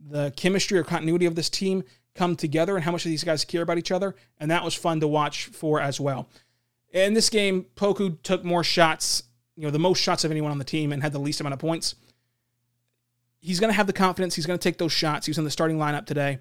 the 0.00 0.32
chemistry 0.36 0.78
or 0.78 0.84
continuity 0.84 1.26
of 1.26 1.34
this 1.34 1.50
team 1.50 1.82
come 2.14 2.36
together 2.36 2.76
and 2.76 2.84
how 2.84 2.92
much 2.92 3.04
these 3.04 3.24
guys 3.24 3.44
care 3.44 3.62
about 3.62 3.78
each 3.78 3.90
other. 3.90 4.14
And 4.38 4.50
that 4.50 4.64
was 4.64 4.74
fun 4.74 5.00
to 5.00 5.08
watch 5.08 5.46
for 5.46 5.80
as 5.80 6.00
well. 6.00 6.28
In 6.92 7.14
this 7.14 7.28
game, 7.28 7.66
Poku 7.76 8.20
took 8.22 8.44
more 8.44 8.64
shots, 8.64 9.24
you 9.56 9.64
know, 9.64 9.70
the 9.70 9.78
most 9.78 10.00
shots 10.00 10.24
of 10.24 10.30
anyone 10.30 10.50
on 10.50 10.58
the 10.58 10.64
team 10.64 10.92
and 10.92 11.02
had 11.02 11.12
the 11.12 11.18
least 11.18 11.40
amount 11.40 11.54
of 11.54 11.58
points. 11.58 11.94
He's 13.40 13.60
going 13.60 13.70
to 13.70 13.76
have 13.76 13.86
the 13.86 13.92
confidence. 13.92 14.34
He's 14.34 14.46
going 14.46 14.58
to 14.58 14.62
take 14.62 14.78
those 14.78 14.92
shots. 14.92 15.26
He 15.26 15.30
was 15.30 15.38
in 15.38 15.44
the 15.44 15.50
starting 15.50 15.78
lineup 15.78 16.06
today 16.06 16.38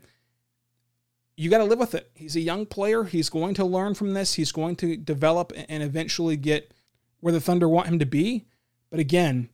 you 1.38 1.52
got 1.52 1.60
to 1.60 1.64
live 1.64 1.80
with 1.80 1.94
it. 1.94 2.10
He's 2.16 2.36
a 2.36 2.42
young 2.42 2.66
player. 2.66 3.04
He's 3.04 3.30
going 3.30 3.54
to 3.56 3.66
learn 3.66 3.94
from 3.94 4.14
this. 4.14 4.34
He's 4.34 4.52
going 4.52 4.76
to 4.78 4.98
develop 4.98 5.54
and 5.70 5.84
eventually 5.84 6.36
get 6.36 6.74
where 7.20 7.32
the 7.32 7.40
Thunder 7.40 7.70
want 7.70 7.88
him 7.88 8.00
to 8.00 8.06
be. 8.06 8.46
But 8.90 9.00
again, 9.00 9.50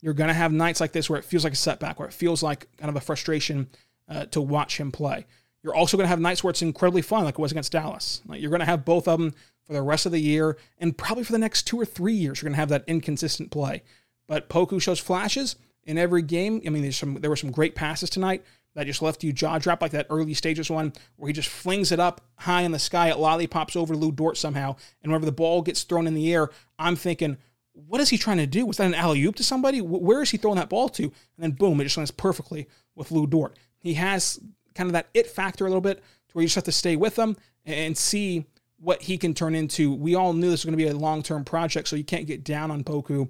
you're 0.00 0.14
going 0.14 0.28
to 0.28 0.34
have 0.34 0.52
nights 0.52 0.80
like 0.80 0.92
this 0.92 1.10
where 1.10 1.18
it 1.18 1.24
feels 1.24 1.42
like 1.42 1.52
a 1.52 1.56
setback, 1.56 1.98
where 1.98 2.06
it 2.08 2.14
feels 2.14 2.42
like 2.42 2.68
kind 2.76 2.88
of 2.88 2.96
a 2.96 3.00
frustration 3.00 3.68
uh, 4.08 4.26
to 4.26 4.40
watch 4.40 4.78
him 4.78 4.92
play. 4.92 5.26
You're 5.62 5.74
also 5.74 5.96
going 5.96 6.04
to 6.04 6.10
have 6.10 6.20
nights 6.20 6.44
where 6.44 6.50
it's 6.50 6.62
incredibly 6.62 7.02
fun, 7.02 7.24
like 7.24 7.34
it 7.34 7.40
was 7.40 7.50
against 7.50 7.72
Dallas. 7.72 8.22
Like 8.26 8.40
you're 8.40 8.50
going 8.50 8.60
to 8.60 8.66
have 8.66 8.84
both 8.84 9.08
of 9.08 9.18
them 9.18 9.34
for 9.66 9.72
the 9.72 9.82
rest 9.82 10.06
of 10.06 10.12
the 10.12 10.20
year, 10.20 10.58
and 10.78 10.96
probably 10.96 11.24
for 11.24 11.32
the 11.32 11.38
next 11.38 11.62
two 11.62 11.80
or 11.80 11.86
three 11.86 12.12
years, 12.12 12.40
you're 12.40 12.48
going 12.48 12.54
to 12.54 12.60
have 12.60 12.68
that 12.68 12.84
inconsistent 12.86 13.50
play. 13.50 13.82
But 14.26 14.50
Poku 14.50 14.80
shows 14.80 15.00
flashes 15.00 15.56
in 15.84 15.96
every 15.96 16.20
game. 16.20 16.60
I 16.66 16.68
mean, 16.68 16.82
there's 16.82 16.98
some 16.98 17.14
there 17.14 17.30
were 17.30 17.36
some 17.36 17.50
great 17.50 17.74
passes 17.74 18.10
tonight 18.10 18.44
that 18.74 18.86
just 18.86 19.02
left 19.02 19.22
you 19.22 19.32
jaw 19.32 19.58
drop 19.58 19.80
like 19.80 19.92
that 19.92 20.06
early 20.10 20.34
stages 20.34 20.70
one 20.70 20.92
where 21.16 21.28
he 21.28 21.32
just 21.32 21.48
flings 21.48 21.92
it 21.92 22.00
up 22.00 22.20
high 22.36 22.62
in 22.62 22.72
the 22.72 22.78
sky. 22.78 23.10
It 23.10 23.18
lollipops 23.18 23.76
over 23.76 23.96
Lu 23.96 24.12
Dort 24.12 24.36
somehow. 24.36 24.76
And 25.02 25.12
whenever 25.12 25.26
the 25.26 25.32
ball 25.32 25.62
gets 25.62 25.82
thrown 25.82 26.06
in 26.06 26.14
the 26.14 26.32
air, 26.32 26.50
I'm 26.78 26.96
thinking, 26.96 27.36
what 27.72 28.00
is 28.00 28.10
he 28.10 28.18
trying 28.18 28.38
to 28.38 28.46
do? 28.46 28.66
Was 28.66 28.76
that 28.76 28.86
an 28.86 28.94
alley 28.94 29.22
oop 29.24 29.36
to 29.36 29.44
somebody? 29.44 29.80
Where 29.80 30.22
is 30.22 30.30
he 30.30 30.38
throwing 30.38 30.58
that 30.58 30.68
ball 30.68 30.88
to? 30.90 31.04
And 31.04 31.12
then 31.38 31.50
boom, 31.52 31.80
it 31.80 31.84
just 31.84 31.96
lands 31.96 32.10
perfectly 32.10 32.68
with 32.94 33.10
Lu 33.10 33.26
Dort. 33.26 33.56
He 33.78 33.94
has 33.94 34.40
kind 34.74 34.88
of 34.88 34.92
that 34.94 35.08
it 35.14 35.26
factor 35.26 35.66
a 35.66 35.68
little 35.68 35.80
bit 35.80 35.98
to 35.98 36.32
where 36.32 36.42
you 36.42 36.48
just 36.48 36.56
have 36.56 36.64
to 36.64 36.72
stay 36.72 36.96
with 36.96 37.18
him 37.18 37.36
and 37.64 37.96
see 37.96 38.46
what 38.78 39.02
he 39.02 39.16
can 39.16 39.34
turn 39.34 39.54
into. 39.54 39.94
We 39.94 40.14
all 40.14 40.32
knew 40.32 40.50
this 40.50 40.64
was 40.64 40.64
going 40.64 40.78
to 40.78 40.84
be 40.84 40.88
a 40.88 40.96
long 40.96 41.22
term 41.22 41.44
project, 41.44 41.88
so 41.88 41.96
you 41.96 42.04
can't 42.04 42.26
get 42.26 42.44
down 42.44 42.70
on 42.70 42.84
Poku 42.84 43.28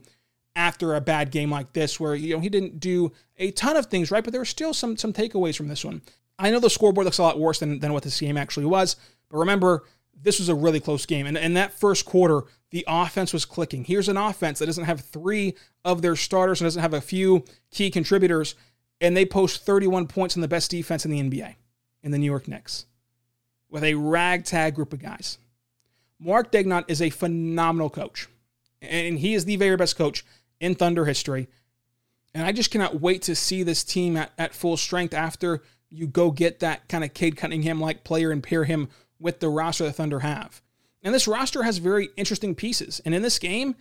after 0.57 0.95
a 0.95 1.01
bad 1.01 1.31
game 1.31 1.51
like 1.51 1.73
this, 1.73 1.99
where 1.99 2.14
you 2.14 2.35
know 2.35 2.40
he 2.40 2.49
didn't 2.49 2.81
do 2.81 3.12
a 3.38 3.51
ton 3.53 3.77
of 3.77 3.87
things 3.87 4.11
right, 4.11 4.23
but 4.25 4.33
there 4.33 4.40
were 4.40 4.47
still 4.47 4.75
some 4.75 4.97
some 4.97 5.12
takeaways 5.12 5.57
from 5.57 5.69
this 5.69 5.85
one. 5.85 6.03
I 6.38 6.51
know 6.51 6.61
the 6.61 6.71
scoreboard 6.71 7.05
looks 7.05 7.19
a 7.19 7.23
lot 7.23 7.38
worse 7.38 7.61
than, 7.61 7.79
than 7.79 7.93
what 7.93 8.03
this 8.03 8.19
game 8.19 8.37
actually 8.37 8.67
was, 8.67 8.97
but 9.29 9.38
remember, 9.38 9.85
this 10.21 10.38
was 10.38 10.49
a 10.49 10.55
really 10.55 10.81
close 10.81 11.07
game. 11.07 11.27
And 11.27 11.37
in 11.37 11.55
that 11.55 11.79
first 11.79 12.05
quarter, 12.05 12.45
the 12.71 12.85
offense 12.88 13.33
was 13.33 13.45
clicking. 13.45 13.85
Here's 13.85 14.09
an 14.09 14.17
offense 14.17 14.59
that 14.59 14.67
doesn't 14.67 14.85
have 14.85 15.01
three 15.01 15.55
of 15.85 16.03
their 16.03 16.17
starters 16.17 16.61
and 16.61 16.67
doesn't 16.67 16.83
have 16.83 16.95
a 16.95 17.01
few 17.01 17.45
key 17.71 17.90
contributors, 17.90 18.57
and 19.01 19.17
they 19.17 19.25
post 19.25 19.64
31 19.64 20.09
points 20.09 20.35
in 20.35 20.43
the 20.43 20.49
best 20.49 20.71
defense 20.71 21.05
in 21.05 21.11
the 21.11 21.21
NBA, 21.21 21.55
in 22.03 22.11
the 22.11 22.19
New 22.19 22.27
York 22.27 22.49
Knicks, 22.49 22.87
with 23.71 23.85
a 23.85 23.95
ragtag 23.95 24.75
group 24.75 24.93
of 24.93 25.01
guys. 25.01 25.38
Mark 26.19 26.51
Daigneault 26.51 26.85
is 26.88 27.03
a 27.03 27.11
phenomenal 27.11 27.90
coach, 27.90 28.29
and 28.81 29.19
he 29.19 29.35
is 29.35 29.45
the 29.45 29.57
very 29.57 29.77
best 29.77 29.97
coach 29.97 30.25
in 30.61 30.75
Thunder 30.75 31.05
history. 31.05 31.49
And 32.35 32.47
I 32.47 32.53
just 32.53 32.71
cannot 32.71 33.01
wait 33.01 33.23
to 33.23 33.35
see 33.35 33.62
this 33.62 33.85
team 33.85 34.17
at, 34.17 34.33
at 34.38 34.55
full 34.55 34.77
strength 34.77 35.14
after 35.14 35.62
you 35.88 36.07
go 36.07 36.31
get 36.31 36.61
that 36.61 36.88
kind 36.88 37.05
of 37.05 37.14
Cade 37.14 37.37
Cunningham 37.37 37.81
like 37.81 38.05
player 38.05 38.33
and 38.33 38.43
pair 38.43 38.64
him 38.64 38.88
with 39.21 39.40
the 39.40 39.49
roster 39.49 39.85
the 39.85 39.93
Thunder 39.93 40.21
have. 40.21 40.61
And 41.03 41.14
this 41.14 41.29
roster 41.29 41.62
has 41.62 41.79
very 41.79 42.09
interesting 42.17 42.55
pieces. 42.55 43.01
And 43.05 43.14
in 43.14 43.23
this 43.23 43.38
game, 43.38 43.77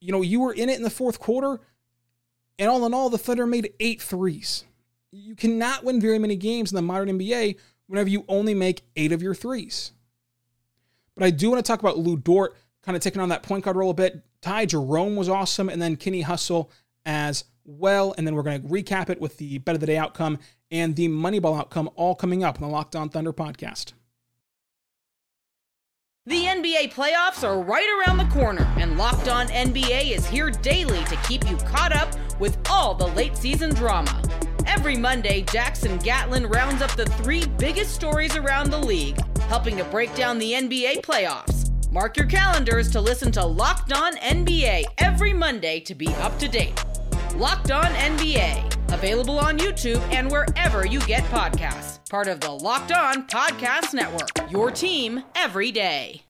you 0.00 0.12
know, 0.12 0.22
you 0.22 0.40
were 0.40 0.52
in 0.52 0.68
it 0.68 0.76
in 0.76 0.82
the 0.82 0.90
fourth 0.90 1.18
quarter, 1.18 1.60
and 2.58 2.70
all 2.70 2.86
in 2.86 2.94
all, 2.94 3.10
the 3.10 3.18
Thunder 3.18 3.46
made 3.46 3.72
eight 3.80 4.00
threes. 4.00 4.64
You 5.10 5.34
cannot 5.34 5.84
win 5.84 6.00
very 6.00 6.18
many 6.18 6.36
games 6.36 6.72
in 6.72 6.76
the 6.76 6.82
modern 6.82 7.18
NBA 7.18 7.56
whenever 7.86 8.08
you 8.08 8.24
only 8.28 8.54
make 8.54 8.82
eight 8.96 9.12
of 9.12 9.22
your 9.22 9.34
threes. 9.34 9.92
But 11.14 11.24
I 11.24 11.30
do 11.30 11.50
want 11.50 11.64
to 11.64 11.68
talk 11.68 11.80
about 11.80 11.98
Lu 11.98 12.16
Dort 12.16 12.56
kind 12.82 12.96
of 12.96 13.02
taking 13.02 13.20
on 13.20 13.28
that 13.30 13.42
point 13.42 13.64
guard 13.64 13.76
role 13.76 13.90
a 13.90 13.94
bit. 13.94 14.22
Ty 14.40 14.66
Jerome 14.66 15.16
was 15.16 15.28
awesome, 15.28 15.68
and 15.68 15.80
then 15.80 15.96
Kenny 15.96 16.22
Hustle 16.22 16.70
as 17.06 17.44
well. 17.64 18.14
And 18.16 18.26
then 18.26 18.34
we're 18.34 18.42
going 18.42 18.62
to 18.62 18.68
recap 18.68 19.08
it 19.10 19.20
with 19.20 19.36
the 19.38 19.58
bet 19.58 19.74
of 19.74 19.80
the 19.80 19.86
day 19.86 19.96
outcome 19.96 20.38
and 20.70 20.96
the 20.96 21.08
Moneyball 21.08 21.58
outcome 21.58 21.90
all 21.96 22.14
coming 22.14 22.42
up 22.42 22.60
on 22.60 22.68
the 22.68 22.72
Locked 22.72 22.96
On 22.96 23.08
Thunder 23.08 23.32
podcast. 23.32 23.92
The 26.24 26.44
NBA 26.44 26.92
playoffs 26.92 27.42
are 27.42 27.60
right 27.60 27.88
around 27.98 28.18
the 28.18 28.32
corner, 28.32 28.72
and 28.78 28.96
Locked 28.96 29.28
On 29.28 29.48
NBA 29.48 30.12
is 30.12 30.24
here 30.26 30.50
daily 30.50 31.02
to 31.04 31.16
keep 31.28 31.48
you 31.50 31.56
caught 31.56 31.92
up 31.92 32.10
with 32.38 32.56
all 32.70 32.94
the 32.94 33.08
late 33.08 33.36
season 33.36 33.74
drama. 33.74 34.22
Every 34.64 34.96
Monday, 34.96 35.42
Jackson 35.42 35.98
Gatlin 35.98 36.46
rounds 36.46 36.80
up 36.80 36.92
the 36.92 37.06
three 37.06 37.44
biggest 37.58 37.92
stories 37.92 38.36
around 38.36 38.70
the 38.70 38.78
league, 38.78 39.18
helping 39.40 39.76
to 39.78 39.84
break 39.84 40.14
down 40.14 40.38
the 40.38 40.52
NBA 40.52 41.02
playoffs. 41.02 41.71
Mark 41.92 42.16
your 42.16 42.24
calendars 42.24 42.90
to 42.90 43.02
listen 43.02 43.30
to 43.32 43.44
Locked 43.44 43.92
On 43.92 44.16
NBA 44.16 44.84
every 44.96 45.34
Monday 45.34 45.78
to 45.80 45.94
be 45.94 46.08
up 46.14 46.38
to 46.38 46.48
date. 46.48 46.82
Locked 47.36 47.70
On 47.70 47.84
NBA, 47.84 48.94
available 48.94 49.38
on 49.38 49.58
YouTube 49.58 50.00
and 50.10 50.30
wherever 50.30 50.86
you 50.86 51.00
get 51.00 51.22
podcasts 51.24 51.98
part 52.08 52.28
of 52.28 52.40
the 52.40 52.50
Locked 52.50 52.92
On 52.92 53.26
Podcast 53.26 53.92
Network. 53.92 54.30
Your 54.50 54.70
team 54.70 55.22
every 55.34 55.70
day. 55.70 56.22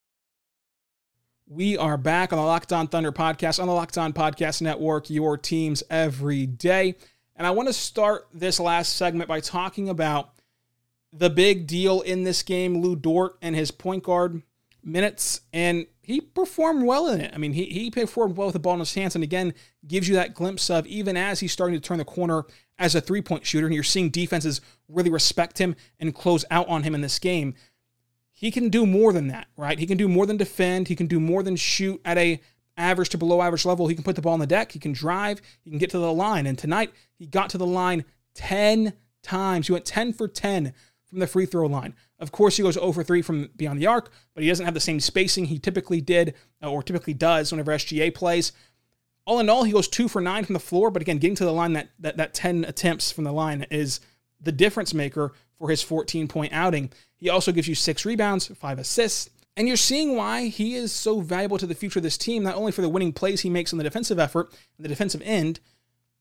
We 1.47 1.79
are 1.79 1.97
back 1.97 2.33
on 2.33 2.41
the 2.41 2.45
Locked 2.45 2.73
On 2.73 2.89
Thunder 2.89 3.13
podcast 3.13 3.61
on 3.61 3.69
the 3.69 3.73
Locked 3.73 3.99
On 3.99 4.13
Podcast 4.13 4.63
Network, 4.63 5.11
your 5.11 5.39
teams 5.39 5.85
every 5.89 6.45
day. 6.45 6.97
And 7.37 7.47
I 7.47 7.53
want 7.53 7.69
to 7.69 7.73
start 7.73 8.27
this 8.35 8.59
last 8.59 8.97
segment 8.97 9.29
by 9.29 9.39
talking 9.39 9.89
about 9.89 10.33
the 11.13 11.31
big 11.31 11.69
deal 11.69 12.01
in 12.01 12.25
this 12.25 12.43
game, 12.43 12.83
Lu 12.83 12.97
Dort 12.97 13.37
and 13.41 13.55
his 13.55 13.71
point 13.71 14.03
guard 14.03 14.43
minutes. 14.83 15.41
And 15.53 15.87
he 16.03 16.21
performed 16.21 16.85
well 16.85 17.09
in 17.09 17.21
it. 17.21 17.33
I 17.35 17.39
mean, 17.39 17.53
he, 17.53 17.67
he 17.67 17.91
performed 17.91 18.37
well 18.37 18.49
with 18.49 18.55
the 18.55 18.61
ball 18.61 18.75
in 18.75 18.81
his 18.81 18.95
hands, 18.95 19.15
and 19.15 19.23
again, 19.23 19.55
gives 19.87 20.09
you 20.09 20.15
that 20.17 20.35
glimpse 20.35 20.69
of 20.69 20.87
even 20.87 21.17
as 21.17 21.41
he's 21.41 21.53
starting 21.53 21.79
to 21.79 21.81
turn 21.81 21.99
the 21.99 22.05
corner 22.05 22.45
as 22.79 22.95
a 22.95 23.01
three 23.01 23.23
point 23.23 23.47
shooter, 23.47 23.67
and 23.67 23.75
you're 23.75 23.85
seeing 23.85 24.11
defenses 24.11 24.61
really 24.89 25.11
respect 25.11 25.59
him 25.59 25.77
and 26.01 26.15
close 26.15 26.45
out 26.51 26.69
on 26.69 26.83
him 26.83 26.95
in 26.95 27.01
this 27.01 27.19
game. 27.19 27.55
He 28.33 28.51
can 28.51 28.71
do 28.71 28.85
more 28.85 29.13
than 29.13 29.29
that, 29.29 29.47
right? 29.57 29.79
He 29.79 29.87
can 29.87 29.97
do 29.97 30.09
more 30.09 30.27
than 30.27 30.37
defend. 30.37 30.89
He 30.89 30.97
can 30.97 31.07
do 31.07 31.21
more 31.21 31.45
than 31.45 31.55
shoot 31.55 32.01
at 32.05 32.19
a 32.19 32.41
average 32.77 33.11
to 33.11 33.19
below 33.19 33.41
average 33.41 33.65
level. 33.65 33.87
He 33.87 33.95
can 33.95 34.03
put 34.03 34.17
the 34.17 34.23
ball 34.23 34.33
on 34.33 34.41
the 34.41 34.47
deck. 34.47 34.73
He 34.73 34.81
can 34.81 34.93
drive. 34.93 35.41
He 35.63 35.71
can 35.71 35.79
get 35.79 35.91
to 35.91 35.99
the 35.99 36.13
line. 36.13 36.47
And 36.47 36.59
tonight, 36.59 36.93
he 37.15 37.27
got 37.27 37.51
to 37.51 37.59
the 37.59 37.67
line 37.67 38.05
10 38.35 38.95
times. 39.23 39.67
He 39.69 39.73
went 39.73 39.85
10 39.85 40.15
for 40.15 40.27
10 40.27 40.73
from 41.07 41.19
the 41.21 41.27
free 41.27 41.47
throw 41.47 41.67
line. 41.67 41.95
Of 42.23 42.31
course, 42.31 42.57
he 42.57 42.63
goes 42.63 42.77
over 42.77 43.03
3 43.03 43.21
from 43.21 43.51
beyond 43.57 43.81
the 43.81 43.89
arc, 43.89 44.13
but 44.33 44.45
he 44.45 44.49
doesn't 44.49 44.65
have 44.65 44.75
the 44.75 44.81
same 44.81 45.01
spacing 45.01 45.47
he 45.47 45.59
typically 45.59 46.01
did 46.01 46.35
uh, 46.63 46.71
or 46.71 46.81
typically 46.81 47.15
does 47.15 47.51
whenever 47.51 47.73
SGA 47.73 48.15
plays. 48.15 48.53
All 49.25 49.41
in 49.41 49.51
all, 49.51 49.65
he 49.65 49.73
goes 49.73 49.89
2 49.89 50.07
for 50.07 50.21
9 50.21 50.45
from 50.45 50.53
the 50.53 50.61
floor, 50.61 50.93
but 50.93 51.03
again, 51.03 51.19
getting 51.19 51.35
to 51.35 51.45
the 51.45 51.53
line 51.53 51.73
that, 51.73 51.89
that, 51.99 52.19
that 52.19 52.33
10 52.33 52.65
attempts 52.65 53.11
from 53.11 53.25
the 53.25 53.33
line 53.33 53.67
is 53.73 53.99
the 54.41 54.53
difference 54.53 54.95
maker 54.95 55.33
for 55.59 55.69
his 55.69 55.83
14 55.83 56.29
point 56.29 56.53
outing. 56.53 56.93
He 57.17 57.29
also 57.29 57.51
gives 57.51 57.67
you 57.67 57.75
six 57.75 58.05
rebounds, 58.05 58.47
five 58.47 58.79
assists. 58.79 59.29
And 59.57 59.67
you're 59.67 59.77
seeing 59.77 60.15
why 60.15 60.47
he 60.47 60.77
is 60.77 60.93
so 60.93 61.21
valuable 61.21 61.59
to 61.59 61.67
the 61.67 61.75
future 61.75 61.99
of 61.99 62.05
this 62.05 62.17
team, 62.17 62.45
not 62.45 62.55
only 62.55 62.71
for 62.71 62.83
the 62.83 62.89
winning 62.89 63.13
plays 63.13 63.41
he 63.41 63.51
makes 63.51 63.73
on 63.73 63.79
the 63.79 63.85
defensive 63.85 64.21
effort 64.21 64.53
and 64.77 64.85
the 64.85 64.89
defensive 64.89 65.23
end, 65.25 65.59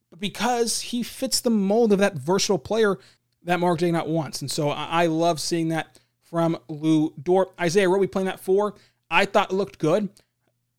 but 0.09 0.19
because 0.19 0.81
he 0.81 1.03
fits 1.03 1.39
the 1.39 1.51
mold 1.51 1.93
of 1.93 1.99
that 1.99 2.15
versatile 2.15 2.57
player 2.57 2.97
that 3.43 3.60
Mark 3.60 3.82
not 3.82 4.08
once 4.08 4.41
And 4.41 4.51
so 4.51 4.69
I, 4.69 5.04
I 5.04 5.06
love 5.08 5.39
seeing 5.39 5.69
that 5.69 5.99
from 6.23 6.58
Lu 6.69 7.13
Dort. 7.21 7.51
Isaiah 7.60 7.89
Roby 7.89 8.08
playing 8.08 8.27
that 8.27 8.39
four, 8.39 8.75
I 9.10 9.25
thought 9.25 9.51
it 9.51 9.56
looked 9.56 9.80
good. 9.80 10.10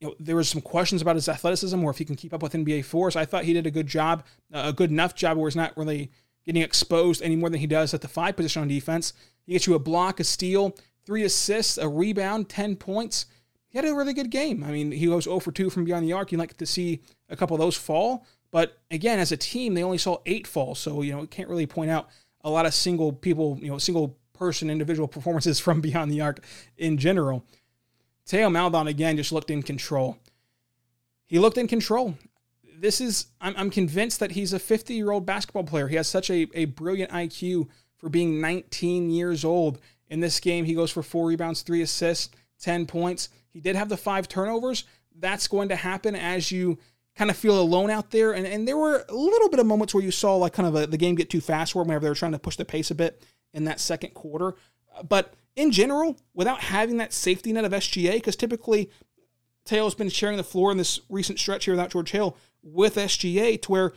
You 0.00 0.08
know, 0.08 0.14
there 0.18 0.36
was 0.36 0.48
some 0.48 0.60
questions 0.60 1.02
about 1.02 1.16
his 1.16 1.28
athleticism 1.28 1.82
or 1.82 1.90
if 1.90 1.98
he 1.98 2.04
can 2.04 2.16
keep 2.16 2.34
up 2.34 2.42
with 2.42 2.52
NBA 2.54 2.84
fours. 2.84 3.14
I 3.14 3.24
thought 3.24 3.44
he 3.44 3.52
did 3.52 3.66
a 3.66 3.70
good 3.70 3.86
job, 3.86 4.24
a 4.52 4.72
good 4.72 4.90
enough 4.90 5.14
job 5.14 5.36
where 5.36 5.48
he's 5.48 5.56
not 5.56 5.76
really 5.76 6.10
getting 6.44 6.62
exposed 6.62 7.22
any 7.22 7.36
more 7.36 7.50
than 7.50 7.60
he 7.60 7.66
does 7.66 7.94
at 7.94 8.00
the 8.00 8.08
five 8.08 8.34
position 8.34 8.62
on 8.62 8.68
defense. 8.68 9.12
He 9.44 9.52
gets 9.52 9.66
you 9.66 9.74
a 9.74 9.78
block, 9.78 10.18
a 10.18 10.24
steal, 10.24 10.76
three 11.04 11.24
assists, 11.24 11.78
a 11.78 11.88
rebound, 11.88 12.48
10 12.48 12.76
points. 12.76 13.26
He 13.68 13.78
had 13.78 13.86
a 13.86 13.94
really 13.94 14.12
good 14.12 14.30
game. 14.30 14.64
I 14.64 14.70
mean, 14.70 14.90
he 14.90 15.06
goes 15.06 15.24
0 15.24 15.40
for 15.40 15.52
2 15.52 15.70
from 15.70 15.84
beyond 15.84 16.04
the 16.04 16.12
arc. 16.12 16.32
You'd 16.32 16.38
like 16.38 16.56
to 16.56 16.66
see 16.66 17.00
a 17.28 17.36
couple 17.36 17.54
of 17.54 17.60
those 17.60 17.76
fall. 17.76 18.26
But 18.50 18.78
again, 18.90 19.18
as 19.18 19.32
a 19.32 19.36
team, 19.36 19.74
they 19.74 19.82
only 19.82 19.98
saw 19.98 20.18
eight 20.26 20.46
fall. 20.46 20.74
So, 20.74 21.02
you 21.02 21.12
know, 21.12 21.26
can't 21.26 21.48
really 21.48 21.66
point 21.66 21.90
out 21.90 22.08
a 22.44 22.50
lot 22.50 22.66
of 22.66 22.74
single 22.74 23.12
people, 23.12 23.58
you 23.60 23.68
know, 23.68 23.78
single 23.78 24.16
person 24.32 24.70
individual 24.70 25.08
performances 25.08 25.60
from 25.66 25.80
beyond 25.80 26.10
the 26.10 26.20
arc 26.20 26.44
in 26.76 26.98
general. 26.98 27.44
Theo 28.26 28.48
Maledon 28.48 28.86
again 28.86 29.16
just 29.16 29.32
looked 29.32 29.50
in 29.50 29.62
control. 29.62 30.18
He 31.26 31.38
looked 31.38 31.58
in 31.58 31.66
control. 31.66 32.16
This 32.78 33.00
is, 33.00 33.26
I'm, 33.40 33.54
I'm 33.56 33.70
convinced 33.70 34.20
that 34.20 34.32
he's 34.32 34.52
a 34.52 34.58
50 34.58 34.94
year 34.94 35.10
old 35.10 35.26
basketball 35.26 35.64
player. 35.64 35.88
He 35.88 35.96
has 35.96 36.08
such 36.08 36.30
a, 36.30 36.48
a 36.54 36.66
brilliant 36.66 37.10
IQ 37.10 37.68
for 37.96 38.08
being 38.08 38.40
19 38.40 39.10
years 39.10 39.44
old. 39.44 39.80
In 40.08 40.20
this 40.20 40.40
game, 40.40 40.64
he 40.64 40.74
goes 40.74 40.90
for 40.90 41.02
four 41.02 41.26
rebounds, 41.26 41.62
three 41.62 41.82
assists, 41.82 42.34
10 42.60 42.86
points. 42.86 43.28
He 43.50 43.60
did 43.60 43.76
have 43.76 43.88
the 43.88 43.96
five 43.96 44.28
turnovers. 44.28 44.84
That's 45.18 45.46
going 45.46 45.68
to 45.68 45.76
happen 45.76 46.14
as 46.14 46.50
you 46.50 46.78
kind 47.14 47.30
of 47.30 47.36
feel 47.36 47.60
alone 47.60 47.90
out 47.90 48.10
there. 48.10 48.32
And, 48.32 48.46
and 48.46 48.66
there 48.66 48.76
were 48.76 49.04
a 49.08 49.14
little 49.14 49.48
bit 49.48 49.60
of 49.60 49.66
moments 49.66 49.94
where 49.94 50.02
you 50.02 50.10
saw 50.10 50.36
like 50.36 50.52
kind 50.52 50.68
of 50.68 50.74
a, 50.74 50.86
the 50.86 50.96
game 50.96 51.14
get 51.14 51.30
too 51.30 51.40
fast 51.40 51.72
for 51.72 51.82
whenever 51.82 52.04
they 52.04 52.08
were 52.08 52.14
trying 52.14 52.32
to 52.32 52.38
push 52.38 52.56
the 52.56 52.64
pace 52.64 52.90
a 52.90 52.94
bit 52.94 53.22
in 53.52 53.64
that 53.64 53.80
second 53.80 54.14
quarter. 54.14 54.54
Uh, 54.96 55.02
but 55.02 55.34
in 55.56 55.70
general, 55.70 56.16
without 56.34 56.60
having 56.60 56.96
that 56.96 57.12
safety 57.12 57.52
net 57.52 57.64
of 57.64 57.72
SGA, 57.72 58.14
because 58.14 58.36
typically 58.36 58.90
Taylor's 59.64 59.94
been 59.94 60.08
sharing 60.08 60.36
the 60.36 60.44
floor 60.44 60.70
in 60.70 60.78
this 60.78 61.00
recent 61.08 61.38
stretch 61.38 61.66
here 61.66 61.74
without 61.74 61.90
George 61.90 62.10
Hill 62.10 62.36
with 62.62 62.96
SGA 62.96 63.60
to 63.62 63.72
where 63.72 63.92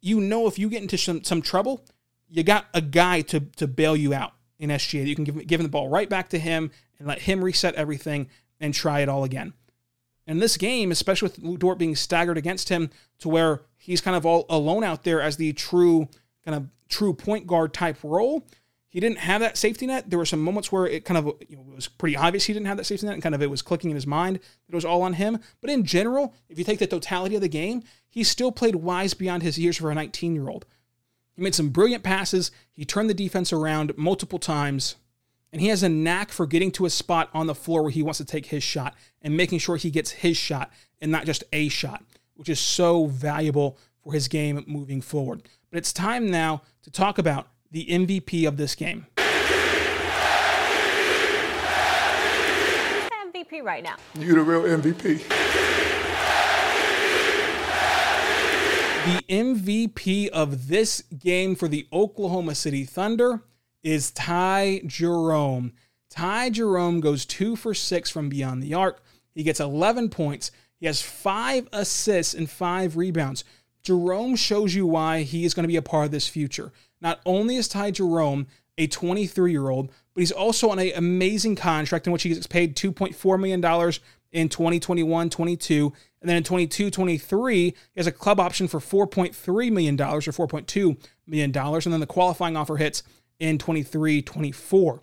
you 0.00 0.20
know 0.20 0.46
if 0.46 0.58
you 0.58 0.68
get 0.68 0.82
into 0.82 0.98
some, 0.98 1.24
some 1.24 1.42
trouble, 1.42 1.84
you 2.28 2.42
got 2.42 2.66
a 2.74 2.80
guy 2.80 3.22
to, 3.22 3.40
to 3.40 3.66
bail 3.66 3.96
you 3.96 4.14
out 4.14 4.32
in 4.58 4.70
SGA. 4.70 5.06
You 5.06 5.14
can 5.14 5.24
give, 5.24 5.46
give 5.46 5.60
him 5.60 5.64
the 5.64 5.70
ball 5.70 5.88
right 5.88 6.08
back 6.08 6.28
to 6.30 6.38
him 6.38 6.70
and 6.98 7.08
let 7.08 7.20
him 7.20 7.42
reset 7.42 7.74
everything 7.74 8.28
and 8.60 8.74
try 8.74 9.00
it 9.00 9.08
all 9.08 9.24
again. 9.24 9.54
In 10.30 10.38
this 10.38 10.56
game, 10.56 10.92
especially 10.92 11.26
with 11.26 11.38
Lu 11.40 11.56
Dort 11.56 11.76
being 11.76 11.96
staggered 11.96 12.38
against 12.38 12.68
him 12.68 12.90
to 13.18 13.28
where 13.28 13.62
he's 13.76 14.00
kind 14.00 14.16
of 14.16 14.24
all 14.24 14.46
alone 14.48 14.84
out 14.84 15.02
there 15.02 15.20
as 15.20 15.36
the 15.36 15.52
true 15.54 16.08
kind 16.44 16.54
of 16.54 16.68
true 16.88 17.12
point 17.12 17.48
guard 17.48 17.74
type 17.74 17.96
role, 18.04 18.46
he 18.88 19.00
didn't 19.00 19.18
have 19.18 19.40
that 19.40 19.56
safety 19.56 19.88
net. 19.88 20.08
There 20.08 20.20
were 20.20 20.24
some 20.24 20.40
moments 20.40 20.70
where 20.70 20.86
it 20.86 21.04
kind 21.04 21.18
of 21.18 21.34
you 21.48 21.56
know, 21.56 21.64
was 21.74 21.88
pretty 21.88 22.16
obvious 22.16 22.44
he 22.44 22.52
didn't 22.52 22.68
have 22.68 22.76
that 22.76 22.84
safety 22.84 23.06
net, 23.06 23.14
and 23.14 23.22
kind 23.24 23.34
of 23.34 23.42
it 23.42 23.50
was 23.50 23.60
clicking 23.60 23.90
in 23.90 23.96
his 23.96 24.06
mind 24.06 24.36
that 24.36 24.72
it 24.72 24.74
was 24.76 24.84
all 24.84 25.02
on 25.02 25.14
him. 25.14 25.40
But 25.60 25.70
in 25.70 25.84
general, 25.84 26.32
if 26.48 26.58
you 26.58 26.64
take 26.64 26.78
the 26.78 26.86
totality 26.86 27.34
of 27.34 27.40
the 27.40 27.48
game, 27.48 27.82
he 28.08 28.22
still 28.22 28.52
played 28.52 28.76
wise 28.76 29.14
beyond 29.14 29.42
his 29.42 29.58
years 29.58 29.78
for 29.78 29.90
a 29.90 29.96
19 29.96 30.36
year 30.36 30.48
old. 30.48 30.64
He 31.34 31.42
made 31.42 31.56
some 31.56 31.70
brilliant 31.70 32.04
passes. 32.04 32.52
He 32.70 32.84
turned 32.84 33.10
the 33.10 33.14
defense 33.14 33.52
around 33.52 33.98
multiple 33.98 34.38
times. 34.38 34.94
And 35.52 35.60
he 35.60 35.68
has 35.68 35.82
a 35.82 35.88
knack 35.88 36.30
for 36.30 36.46
getting 36.46 36.70
to 36.72 36.86
a 36.86 36.90
spot 36.90 37.28
on 37.34 37.46
the 37.46 37.54
floor 37.54 37.82
where 37.82 37.90
he 37.90 38.02
wants 38.02 38.18
to 38.18 38.24
take 38.24 38.46
his 38.46 38.62
shot 38.62 38.94
and 39.20 39.36
making 39.36 39.58
sure 39.58 39.76
he 39.76 39.90
gets 39.90 40.10
his 40.12 40.36
shot 40.36 40.70
and 41.00 41.10
not 41.10 41.26
just 41.26 41.42
a 41.52 41.68
shot, 41.68 42.04
which 42.34 42.48
is 42.48 42.60
so 42.60 43.06
valuable 43.06 43.76
for 44.02 44.12
his 44.12 44.28
game 44.28 44.62
moving 44.66 45.00
forward. 45.00 45.42
But 45.70 45.78
it's 45.78 45.92
time 45.92 46.30
now 46.30 46.62
to 46.82 46.90
talk 46.90 47.18
about 47.18 47.48
the 47.70 47.86
MVP 47.86 48.46
of 48.46 48.56
this 48.56 48.74
game. 48.74 49.06
MVP 53.50 53.62
right 53.62 53.82
now. 53.82 53.96
You 54.14 54.34
the 54.34 54.42
real 54.42 54.62
MVP. 54.62 55.22
The 59.04 59.22
MVP 59.28 60.28
of 60.28 60.68
this 60.68 61.02
game 61.18 61.56
for 61.56 61.68
the 61.68 61.88
Oklahoma 61.92 62.54
City 62.54 62.84
Thunder 62.84 63.42
is 63.82 64.10
Ty 64.10 64.82
Jerome. 64.86 65.72
Ty 66.10 66.50
Jerome 66.50 67.00
goes 67.00 67.24
two 67.24 67.56
for 67.56 67.74
six 67.74 68.10
from 68.10 68.28
beyond 68.28 68.62
the 68.62 68.74
arc. 68.74 69.02
He 69.34 69.42
gets 69.42 69.60
11 69.60 70.10
points. 70.10 70.50
He 70.78 70.86
has 70.86 71.02
five 71.02 71.68
assists 71.72 72.34
and 72.34 72.50
five 72.50 72.96
rebounds. 72.96 73.44
Jerome 73.82 74.36
shows 74.36 74.74
you 74.74 74.86
why 74.86 75.22
he 75.22 75.44
is 75.44 75.54
going 75.54 75.64
to 75.64 75.68
be 75.68 75.76
a 75.76 75.82
part 75.82 76.06
of 76.06 76.10
this 76.10 76.28
future. 76.28 76.72
Not 77.00 77.20
only 77.24 77.56
is 77.56 77.68
Ty 77.68 77.92
Jerome 77.92 78.46
a 78.76 78.86
23 78.86 79.52
year 79.52 79.68
old, 79.68 79.88
but 80.14 80.20
he's 80.20 80.32
also 80.32 80.70
on 80.70 80.78
an 80.78 80.92
amazing 80.96 81.56
contract 81.56 82.06
in 82.06 82.12
which 82.12 82.22
he 82.22 82.30
gets 82.30 82.46
paid 82.46 82.76
$2.4 82.76 83.40
million 83.40 83.92
in 84.32 84.48
2021 84.48 85.30
22. 85.30 85.92
And 86.20 86.28
then 86.28 86.36
in 86.36 86.44
22 86.44 86.90
23, 86.90 87.64
he 87.64 87.74
has 87.96 88.06
a 88.06 88.12
club 88.12 88.40
option 88.40 88.68
for 88.68 88.80
$4.3 88.80 89.72
million 89.72 90.00
or 90.00 90.20
$4.2 90.20 90.96
million. 91.26 91.56
And 91.56 91.92
then 91.92 92.00
the 92.00 92.06
qualifying 92.06 92.56
offer 92.56 92.76
hits 92.76 93.02
in 93.40 93.58
23 93.58 94.22
24. 94.22 95.02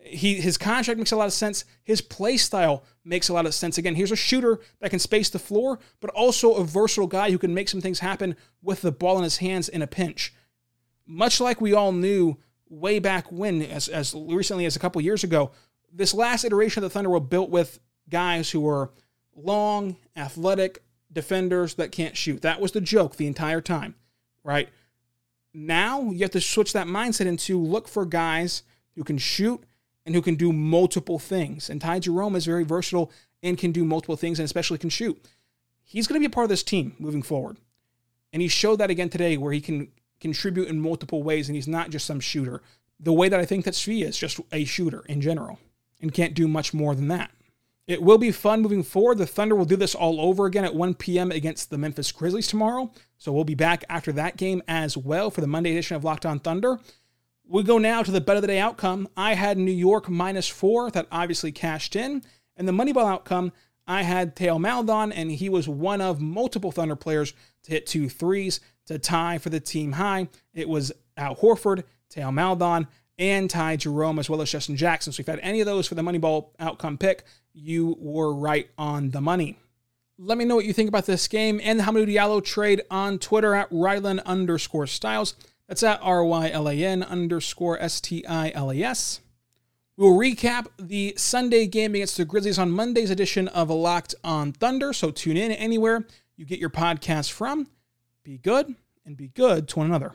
He, 0.00 0.34
his 0.34 0.56
contract 0.56 0.98
makes 0.98 1.12
a 1.12 1.16
lot 1.16 1.26
of 1.26 1.32
sense. 1.32 1.64
His 1.82 2.00
play 2.00 2.36
style 2.36 2.84
makes 3.04 3.28
a 3.28 3.34
lot 3.34 3.46
of 3.46 3.54
sense. 3.54 3.76
Again, 3.76 3.94
here's 3.94 4.12
a 4.12 4.16
shooter 4.16 4.60
that 4.80 4.90
can 4.90 5.00
space 5.00 5.28
the 5.28 5.38
floor, 5.38 5.80
but 6.00 6.10
also 6.10 6.54
a 6.54 6.64
versatile 6.64 7.08
guy 7.08 7.30
who 7.30 7.38
can 7.38 7.52
make 7.52 7.68
some 7.68 7.80
things 7.80 7.98
happen 7.98 8.36
with 8.62 8.80
the 8.80 8.92
ball 8.92 9.18
in 9.18 9.24
his 9.24 9.38
hands 9.38 9.68
in 9.68 9.82
a 9.82 9.86
pinch. 9.86 10.32
Much 11.04 11.40
like 11.40 11.60
we 11.60 11.74
all 11.74 11.92
knew 11.92 12.38
way 12.70 12.98
back 12.98 13.30
when, 13.32 13.60
as, 13.62 13.88
as 13.88 14.14
recently 14.14 14.66
as 14.66 14.76
a 14.76 14.78
couple 14.78 15.00
years 15.00 15.24
ago, 15.24 15.50
this 15.92 16.14
last 16.14 16.44
iteration 16.44 16.82
of 16.82 16.90
the 16.90 16.92
Thunder 16.92 17.10
were 17.10 17.20
built 17.20 17.50
with 17.50 17.80
guys 18.08 18.50
who 18.50 18.60
were 18.60 18.92
long, 19.34 19.96
athletic 20.16 20.82
defenders 21.12 21.74
that 21.74 21.92
can't 21.92 22.16
shoot. 22.16 22.42
That 22.42 22.60
was 22.60 22.72
the 22.72 22.80
joke 22.80 23.16
the 23.16 23.26
entire 23.26 23.60
time, 23.60 23.94
right? 24.44 24.68
Now 25.58 26.12
you 26.12 26.20
have 26.20 26.30
to 26.30 26.40
switch 26.40 26.72
that 26.72 26.86
mindset 26.86 27.26
into 27.26 27.60
look 27.60 27.88
for 27.88 28.06
guys 28.06 28.62
who 28.94 29.02
can 29.02 29.18
shoot 29.18 29.64
and 30.06 30.14
who 30.14 30.22
can 30.22 30.36
do 30.36 30.52
multiple 30.52 31.18
things. 31.18 31.68
And 31.68 31.80
Ty 31.80 31.98
Jerome 31.98 32.36
is 32.36 32.46
very 32.46 32.62
versatile 32.62 33.10
and 33.42 33.58
can 33.58 33.72
do 33.72 33.84
multiple 33.84 34.16
things 34.16 34.38
and 34.38 34.44
especially 34.44 34.78
can 34.78 34.88
shoot. 34.88 35.20
He's 35.82 36.06
going 36.06 36.14
to 36.14 36.26
be 36.26 36.30
a 36.30 36.34
part 36.34 36.44
of 36.44 36.50
this 36.50 36.62
team 36.62 36.94
moving 37.00 37.22
forward. 37.22 37.56
And 38.32 38.40
he 38.40 38.46
showed 38.46 38.76
that 38.76 38.90
again 38.90 39.08
today 39.08 39.36
where 39.36 39.52
he 39.52 39.60
can 39.60 39.88
contribute 40.20 40.68
in 40.68 40.80
multiple 40.80 41.24
ways 41.24 41.48
and 41.48 41.56
he's 41.56 41.66
not 41.66 41.90
just 41.90 42.06
some 42.06 42.20
shooter. 42.20 42.62
The 43.00 43.12
way 43.12 43.28
that 43.28 43.40
I 43.40 43.44
think 43.44 43.64
that 43.64 43.74
Svi 43.74 44.04
is 44.04 44.16
just 44.16 44.38
a 44.52 44.64
shooter 44.64 45.02
in 45.08 45.20
general 45.20 45.58
and 46.00 46.14
can't 46.14 46.34
do 46.34 46.46
much 46.46 46.72
more 46.72 46.94
than 46.94 47.08
that. 47.08 47.32
It 47.88 48.02
will 48.02 48.18
be 48.18 48.30
fun 48.30 48.60
moving 48.60 48.82
forward. 48.82 49.16
The 49.16 49.26
Thunder 49.26 49.56
will 49.56 49.64
do 49.64 49.74
this 49.74 49.94
all 49.94 50.20
over 50.20 50.44
again 50.44 50.66
at 50.66 50.74
1 50.74 50.94
p.m. 50.94 51.32
against 51.32 51.70
the 51.70 51.78
Memphis 51.78 52.12
Grizzlies 52.12 52.46
tomorrow. 52.46 52.92
So 53.16 53.32
we'll 53.32 53.44
be 53.44 53.54
back 53.54 53.82
after 53.88 54.12
that 54.12 54.36
game 54.36 54.62
as 54.68 54.94
well 54.94 55.30
for 55.30 55.40
the 55.40 55.46
Monday 55.46 55.70
edition 55.70 55.96
of 55.96 56.04
Locked 56.04 56.26
On 56.26 56.38
Thunder. 56.38 56.78
We 57.46 57.62
go 57.62 57.78
now 57.78 58.02
to 58.02 58.10
the 58.10 58.20
bet 58.20 58.36
of 58.36 58.42
the 58.42 58.48
day 58.48 58.58
outcome. 58.58 59.08
I 59.16 59.32
had 59.32 59.56
New 59.56 59.72
York 59.72 60.10
minus 60.10 60.46
four, 60.46 60.90
that 60.90 61.08
obviously 61.10 61.50
cashed 61.50 61.96
in. 61.96 62.22
And 62.58 62.68
the 62.68 62.72
Moneyball 62.72 63.10
outcome, 63.10 63.52
I 63.86 64.02
had 64.02 64.36
Theo 64.36 64.58
Maledon, 64.58 65.10
and 65.10 65.32
he 65.32 65.48
was 65.48 65.66
one 65.66 66.02
of 66.02 66.20
multiple 66.20 66.70
Thunder 66.70 66.94
players 66.94 67.32
to 67.62 67.70
hit 67.70 67.86
two 67.86 68.10
threes 68.10 68.60
to 68.84 68.98
tie 68.98 69.38
for 69.38 69.48
the 69.48 69.60
team 69.60 69.92
high. 69.92 70.28
It 70.52 70.68
was 70.68 70.92
Al 71.16 71.36
Horford, 71.36 71.84
Theo 72.10 72.30
Maledon, 72.30 72.86
and 73.18 73.50
Ty 73.50 73.76
Jerome, 73.76 74.18
as 74.18 74.30
well 74.30 74.40
as 74.40 74.50
Justin 74.50 74.76
Jackson. 74.76 75.12
So 75.12 75.20
if 75.20 75.26
you 75.26 75.32
had 75.32 75.40
any 75.42 75.60
of 75.60 75.66
those 75.66 75.86
for 75.86 75.94
the 75.94 76.02
Moneyball 76.02 76.50
outcome 76.58 76.98
pick, 76.98 77.24
you 77.52 77.96
were 77.98 78.32
right 78.32 78.70
on 78.78 79.10
the 79.10 79.20
money. 79.20 79.58
Let 80.18 80.38
me 80.38 80.44
know 80.44 80.56
what 80.56 80.64
you 80.64 80.72
think 80.72 80.88
about 80.88 81.06
this 81.06 81.28
game 81.28 81.60
and 81.62 81.78
the 81.78 81.84
Hamidou 81.84 82.08
Diallo 82.08 82.44
trade 82.44 82.82
on 82.90 83.18
Twitter 83.18 83.54
at 83.54 83.70
Rylan 83.70 84.24
underscore 84.24 84.86
Stiles. 84.86 85.34
That's 85.68 85.82
at 85.82 86.00
R 86.02 86.24
Y 86.24 86.50
L 86.50 86.68
A 86.68 86.72
N 86.72 87.02
underscore 87.02 87.80
S 87.80 88.00
T 88.00 88.26
I 88.26 88.50
L 88.54 88.72
A 88.72 88.82
S. 88.82 89.20
We'll 89.96 90.16
recap 90.16 90.66
the 90.78 91.14
Sunday 91.16 91.66
game 91.66 91.94
against 91.94 92.16
the 92.16 92.24
Grizzlies 92.24 92.58
on 92.58 92.70
Monday's 92.70 93.10
edition 93.10 93.48
of 93.48 93.68
Locked 93.68 94.14
on 94.22 94.52
Thunder. 94.52 94.92
So 94.92 95.10
tune 95.10 95.36
in 95.36 95.50
anywhere 95.52 96.06
you 96.36 96.44
get 96.44 96.60
your 96.60 96.70
podcast 96.70 97.32
from. 97.32 97.68
Be 98.22 98.38
good 98.38 98.74
and 99.04 99.16
be 99.16 99.28
good 99.28 99.68
to 99.68 99.78
one 99.78 99.88
another. 99.88 100.14